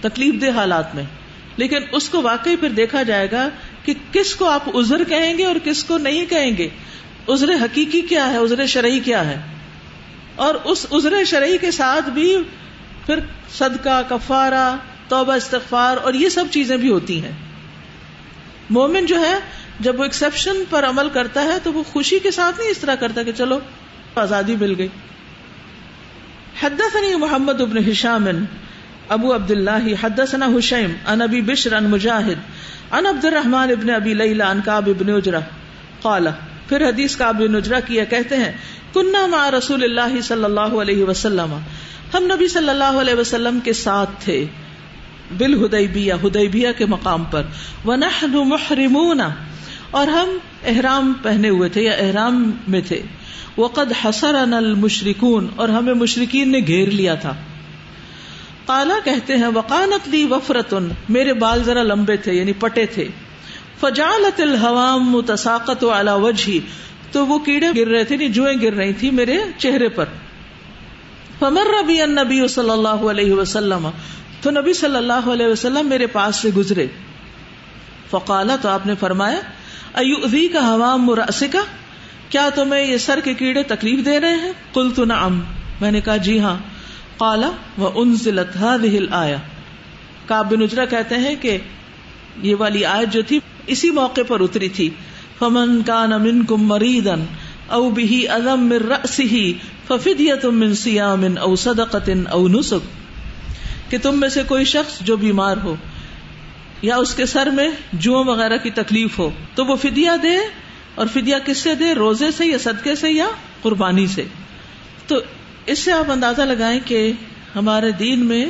تکلیف 0.00 0.42
دہ 0.42 0.50
حالات 0.50 0.94
میں۔ 0.94 1.04
لیکن 1.56 1.76
اس 1.92 2.08
کو 2.08 2.22
واقعی 2.22 2.56
پھر 2.56 2.68
دیکھا 2.68 3.02
جائے 3.02 3.30
گا 3.30 3.48
کہ 3.84 3.94
کس 4.12 4.34
کو 4.34 4.48
آپ 4.48 4.62
ازر 4.74 5.04
کہیں 5.04 5.38
گے 5.38 5.44
اور 5.44 5.56
کس 5.64 5.84
کو 5.84 5.98
نہیں 5.98 6.26
کہیں 6.26 6.56
گے۔ 6.56 6.68
ازر 7.28 7.48
حقیقی 7.48 8.00
کیا 8.00 8.30
ہے؟ 8.30 8.36
ازر 8.36 8.66
شرعی 8.66 9.00
کیا 9.00 9.24
ہے؟ 9.24 9.40
اور 10.36 10.54
اس 10.54 10.86
ازر 10.90 11.24
شرعی 11.24 11.58
کے 11.58 11.70
ساتھ 11.70 12.10
بھی 12.10 12.36
پھر 13.06 13.18
صدقہ، 13.58 14.02
کفارہ 14.08 14.76
توبہ، 15.08 15.32
استغفار 15.32 15.96
اور 15.96 16.14
یہ 16.14 16.28
سب 16.28 16.44
چیزیں 16.50 16.76
بھی 16.76 16.90
ہوتی 16.90 17.24
ہیں۔ 17.24 17.32
مومن 18.70 19.06
جو 19.06 19.20
ہے، 19.20 19.34
جب 19.80 19.98
وہ 19.98 20.04
ایکسپشن 20.04 20.62
پر 20.70 20.84
عمل 20.84 21.08
کرتا 21.08 21.42
ہے 21.42 21.58
تو 21.62 21.72
وہ 21.72 21.82
خوشی 21.92 22.18
کے 22.18 22.30
ساتھ 22.30 22.60
نہیں 22.60 22.70
اس 22.70 22.78
طرح 22.78 22.94
کرتا 22.94 23.22
کہ 23.22 23.32
چلو، 23.32 23.58
آزادی 24.14 24.56
مل 24.60 24.74
گئی۔ 24.78 24.88
حدثني 26.62 27.14
محمد 27.14 27.60
ابن 27.60 27.90
هشام 27.90 28.28
ابو 29.08 29.34
عبد 29.34 29.50
الله 29.50 29.94
حدثنا 30.02 30.46
هشيم 30.50 30.94
عن 31.06 31.22
ابي 31.22 31.40
بشر، 31.40 31.76
عن 31.76 31.84
مجاهد 31.84 32.38
عن 32.90 33.06
عبد 33.06 33.24
الرحمن 33.24 33.70
ابن 33.70 33.90
ابي 33.90 34.14
ليلى 34.14 34.42
عن 34.42 34.60
كعب 34.64 34.88
ابن 34.88 35.10
اجره 35.10 35.40
قال، 36.02 36.26
پھر 36.68 36.88
حدیث 36.88 37.16
کا 37.16 37.28
ابن 37.28 37.52
نجرا 37.52 37.80
کیا 37.80 38.04
کہتے 38.04 38.36
ہیں 38.36 38.52
کنہ 38.94 39.26
مع 39.26 39.50
رسول 39.50 39.82
اللہ 39.82 40.20
صلی 40.20 40.44
اللہ 40.44 40.60
علیہ 40.60 41.04
وسلم، 41.04 41.58
ہم 42.14 42.24
نبی 42.24 42.48
صلی 42.48 42.68
اللہ 42.68 42.84
علیہ 42.84 43.14
وسلم 43.14 43.60
کے 43.60 43.72
ساتھ 43.72 44.10
تھے۔ 44.18 44.44
بال 45.38 45.64
ہدیبیہ 45.64 46.14
ہدیبیہ 46.24 46.68
کے 46.78 46.86
مقام 46.86 47.24
پر۔ 47.24 47.42
ونحن 47.84 48.48
محرمون۔ 48.48 49.20
اور 49.90 50.06
ہم 50.06 50.38
احرام 50.66 51.12
پہنے 51.22 51.48
ہوئے 51.48 51.68
تھے 51.68 51.82
یا 51.82 51.92
احرام 51.92 52.50
میں 52.68 52.80
تھے۔ 52.88 53.02
وقد 53.58 53.92
حسرنا 54.04 54.56
المشرکون 54.56 55.48
اور 55.56 55.68
ہمیں 55.68 55.94
مشرقین 55.94 56.52
نے 56.52 56.58
گھیر 56.66 56.90
لیا 56.90 57.14
تھا۔ 57.14 57.34
قالا 58.66 58.94
کہتے 59.04 59.36
ہیں، 59.36 59.48
وقانت 59.54 60.08
لی 60.08 60.24
وفرتن 60.24 60.88
میرے 61.08 61.32
بال 61.32 61.64
ذرا 61.64 61.82
لمبے 61.82 62.16
تھے 62.16 62.32
یعنی 62.32 62.52
پٹے 62.52 62.86
تھے۔ 62.86 63.08
فجالت 63.80 64.40
الحوام 64.40 65.10
متساقت 65.10 65.84
على 65.84 66.10
وجهي 66.10 66.58
تو 67.12 67.26
وہ 67.26 67.38
کیڑے 67.38 67.68
گر 67.76 67.88
رہے 67.88 68.04
تھے 68.04 68.14
یعنی 68.14 68.28
جوئیں 68.28 68.62
گر 68.62 68.72
رہی 68.72 68.92
تھی 68.92 69.10
میرے 69.10 69.38
چہرے 69.58 69.88
پر۔ 69.88 70.04
فمر 71.38 71.82
ربی 71.82 72.02
النبی 72.02 72.48
صلی 72.48 72.70
اللہ 72.70 72.88
علیہ 72.88 73.32
وسلم۔ 73.32 73.88
تو 74.42 74.50
نبی 74.50 74.72
صلی 74.72 74.96
اللہ 74.96 75.28
علیہ 75.32 75.46
وسلم 75.46 75.88
میرے 75.88 76.06
پاس 76.06 76.36
سے 76.36 76.50
گزرے۔ 76.56 76.86
فقالا 78.10 78.56
تو 78.56 78.68
آپ 78.68 78.86
نے 78.86 78.94
فرمایا 79.00 79.38
ایوزی 79.94 80.48
کا 80.48 80.74
حوام 80.74 81.02
مراسے 81.02 81.48
کا 81.48 81.58
کیا 82.28 82.48
تمہیں 82.54 82.86
یہ 82.86 82.96
سر 82.96 83.20
کے 83.24 83.34
کیڑے 83.34 83.62
تکلیف 83.62 84.04
دے 84.04 84.20
رہے 84.20 84.34
ہیں؟ 84.34 84.52
کل 84.74 84.90
تو 84.90 85.04
نعم۔ 85.04 85.40
میں 85.80 85.90
نے 85.90 86.00
کہا 86.00 86.16
جی 86.16 86.40
ہاں۔ 86.40 86.56
قالا 87.16 87.50
و 87.78 88.00
انزلت 88.00 88.56
هذه 88.62 88.96
الايه 88.96 89.36
کعب 90.26 90.52
بن 90.52 90.62
اجرا 90.62 90.84
کہتے 90.84 91.16
ہیں 91.16 91.34
کہ 91.40 91.58
یہ 92.42 92.54
والی 92.58 92.84
آیت 92.84 93.12
جو 93.12 93.22
تھی، 93.22 93.40
اسی 93.66 93.90
موقع 93.90 94.20
پر 94.28 94.40
اتری 94.40 94.68
تھی۔ 94.68 94.90
فمن 95.38 95.82
کان 95.82 96.10
منکم 96.10 96.66
مریضا 96.66 97.14
او 97.68 97.90
به 97.90 98.26
اذم 98.28 98.60
من 98.60 98.78
راسه 98.88 99.38
ففدیۃ 99.88 100.44
من 100.44 100.74
صيام 100.74 101.24
او 101.40 101.56
صدقه 101.56 102.12
او 102.30 102.48
نسک۔ 102.48 103.01
کہ 103.92 103.98
تم 103.98 104.20
میں 104.20 104.28
سے 104.28 104.42
کوئی 104.42 104.64
شخص 104.64 105.00
جو 105.00 105.16
بیمار 105.16 105.56
ہو 105.64 105.76
یا 106.82 106.96
اس 106.96 107.14
کے 107.14 107.26
سر 107.26 107.46
میں 107.46 107.70
جو 107.92 108.24
وغیرہ 108.24 108.56
کی 108.56 108.70
تکلیف 108.70 109.18
ہو، 109.18 109.30
تو 109.54 109.64
وہ 109.64 109.76
فدیہ 109.76 110.10
دے، 110.22 110.36
اور 110.94 111.06
فدیہ 111.06 111.36
کس 111.44 111.58
سے 111.58 111.74
دے؟ 111.74 111.94
روزے 111.94 112.30
سے 112.30 112.46
یا 112.46 112.58
صدقے 112.58 112.94
سے 112.94 113.10
یا 113.10 113.26
قربانی 113.62 114.06
سے؟ 114.06 114.24
تو 115.06 115.16
اس 115.66 115.78
سے 115.78 115.92
آپ 115.92 116.10
اندازہ 116.10 116.42
لگائیں 116.42 116.80
کہ 116.84 117.12
ہمارے 117.56 117.90
دین 117.90 118.26
میں 118.26 118.46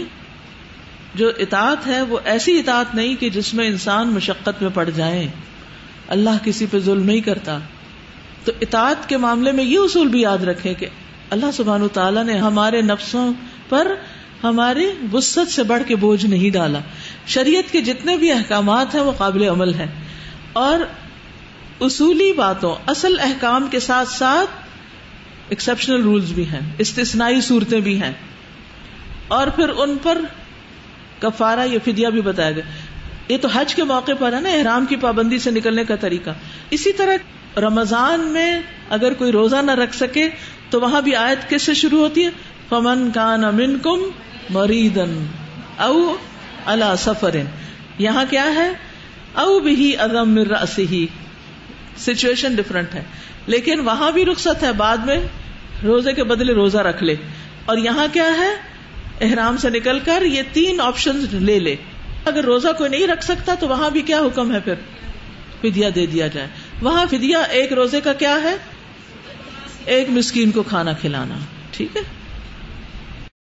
جو 1.14 1.30
اطاعت 1.38 1.86
ہے، 1.86 2.02
وہ 2.02 2.18
ایسی 2.24 2.58
اطاعت 2.58 2.94
نہیں 2.94 3.16
کہ 3.16 3.30
جس 3.30 3.54
میں 3.54 3.66
انسان 3.66 4.08
مشقت 4.08 4.62
میں 4.62 4.70
پڑ 4.74 4.90
جائے۔ 4.90 5.28
اللہ 6.08 6.44
کسی 6.44 6.66
پہ 6.70 6.78
ظلم 6.78 7.04
نہیں 7.04 7.20
کرتا۔ 7.20 7.58
تو 8.44 8.52
اطاعت 8.60 9.08
کے 9.08 9.16
معاملے 9.16 9.52
میں 9.52 9.64
یہ 9.64 9.78
اصول 9.78 10.08
بھی 10.08 10.20
یاد 10.20 10.38
رکھے 10.38 10.74
کہ 10.74 10.86
اللہ 11.30 11.50
سبحان 11.52 11.88
تعالیٰ 11.92 12.24
نے 12.24 12.38
ہمارے 12.38 12.80
نفسوں 12.80 13.32
پر 13.68 13.94
ہماری 14.44 14.90
وسط 15.12 15.50
سے 15.50 15.62
بڑھ 15.62 15.82
کے 15.88 15.96
بوجھ 15.96 16.26
نہیں 16.26 16.50
ڈالا۔ 16.50 16.78
شریعت 17.26 17.72
کے 17.72 17.80
جتنے 17.80 18.16
بھی 18.16 18.32
احکامات 18.32 18.94
ہیں 18.94 19.02
وہ 19.02 19.12
قابل 19.12 19.48
عمل 19.48 19.74
ہیں۔ 19.74 19.86
اور 20.52 20.78
اصولی 21.80 22.32
باتوں، 22.32 22.74
اصل 22.86 23.20
احکام 23.20 23.68
کے 23.70 23.80
ساتھ 23.80 24.08
ساتھ 24.08 24.50
ایکسپشنل 25.48 26.02
رولز 26.02 26.32
بھی 26.32 26.48
ہیں، 26.48 26.60
استثنائی 26.78 27.40
صورتیں 27.40 27.80
بھی 27.80 28.02
ہیں۔ 28.02 28.12
اور 29.28 29.46
پھر 29.46 29.68
ان 29.68 29.96
پر 30.02 30.20
کفارہ 31.18 31.66
یا 31.66 31.78
فدیہ 31.84 32.08
بھی 32.08 32.20
بتایا 32.20 32.50
گیا۔ 32.50 32.64
یہ 33.28 33.38
تو 33.38 33.48
حج 33.48 33.74
کے 33.74 33.84
موقع 33.84 34.12
پر 34.18 34.32
ہے 34.32 34.40
نا، 34.40 34.48
احرام 34.48 34.86
کی 34.86 34.96
پابندی 34.96 35.38
سے 35.38 35.50
نکلنے 35.50 35.84
کا 35.84 35.96
طریقہ۔ 35.96 36.30
اسی 36.70 36.92
طرح 36.92 37.16
رمضان 37.60 38.20
میں 38.20 38.60
اگر 38.88 39.12
کوئی 39.12 39.32
روزہ 39.32 39.56
نہ 39.56 39.70
رکھ 39.70 39.96
سکے 39.96 40.28
تو 40.70 40.80
وہاں 40.80 41.00
بھی 41.00 41.14
آیت 41.14 41.50
کس 41.50 41.62
سے 41.62 41.74
شروع 41.74 42.00
ہوتی 42.00 42.24
ہے؟ 42.24 42.30
فمن 42.68 43.10
کان 43.14 43.44
امن 43.44 43.78
کم 43.78 43.98
مریدن 44.50 45.26
او 45.78 46.16
اللہ 46.66 46.94
سفر 46.98 47.36
یہاں 47.98 48.24
کیا 48.30 48.44
ہے؟ 48.44 48.72
او 49.34 49.60
بھی 49.60 49.96
ازم 49.96 50.38
ہی 50.78 51.06
سچویشن 51.98 52.54
ڈفرنٹ 52.54 52.94
ہے۔ 52.94 53.02
لیکن 53.46 53.80
وہاں 53.80 54.12
بھی 54.12 54.24
رخصت 54.24 54.62
ہے۔ 54.62 54.72
بعد 54.72 54.96
میں 54.96 55.20
روزے 55.82 56.12
کے 56.12 56.24
بدلے 56.24 56.54
روزہ 56.54 56.78
رکھ 56.78 57.02
لے۔ 57.02 57.14
اور 57.64 57.76
یہاں 57.76 58.06
کیا 58.12 58.28
ہے؟ 58.38 58.54
احرام 59.20 59.56
سے 59.56 59.70
نکل 59.70 59.98
کر 60.00 60.22
یہ 60.22 60.42
تین 60.52 60.80
آپشن 60.80 61.24
لے 61.32 61.58
لے۔ 61.58 61.76
اگر 62.24 62.44
روزہ 62.44 62.68
کوئی 62.78 62.90
نہیں 62.90 63.06
رکھ 63.06 63.24
سکتا 63.24 63.54
تو 63.54 63.68
وہاں 63.68 63.90
بھی 63.90 64.02
کیا 64.02 64.18
حکم 64.18 64.54
ہے 64.54 64.60
پھر؟ 64.60 64.74
فدیا 65.60 65.88
دے 65.94 66.06
دیا 66.06 66.26
جائے۔ 66.26 66.48
وہاں 66.82 67.06
فدیا 67.06 67.40
ایک 67.40 67.72
روزے 67.72 68.00
کا 68.00 68.12
کیا 68.12 68.36
ہے؟ 68.42 68.56
ایک 69.84 70.10
مسکین 70.10 70.50
کو 70.50 70.62
کھانا 70.62 70.92
کھلانا۔ 70.92 71.34
ٹھیک 71.70 71.96
ہے؟ 71.96 72.21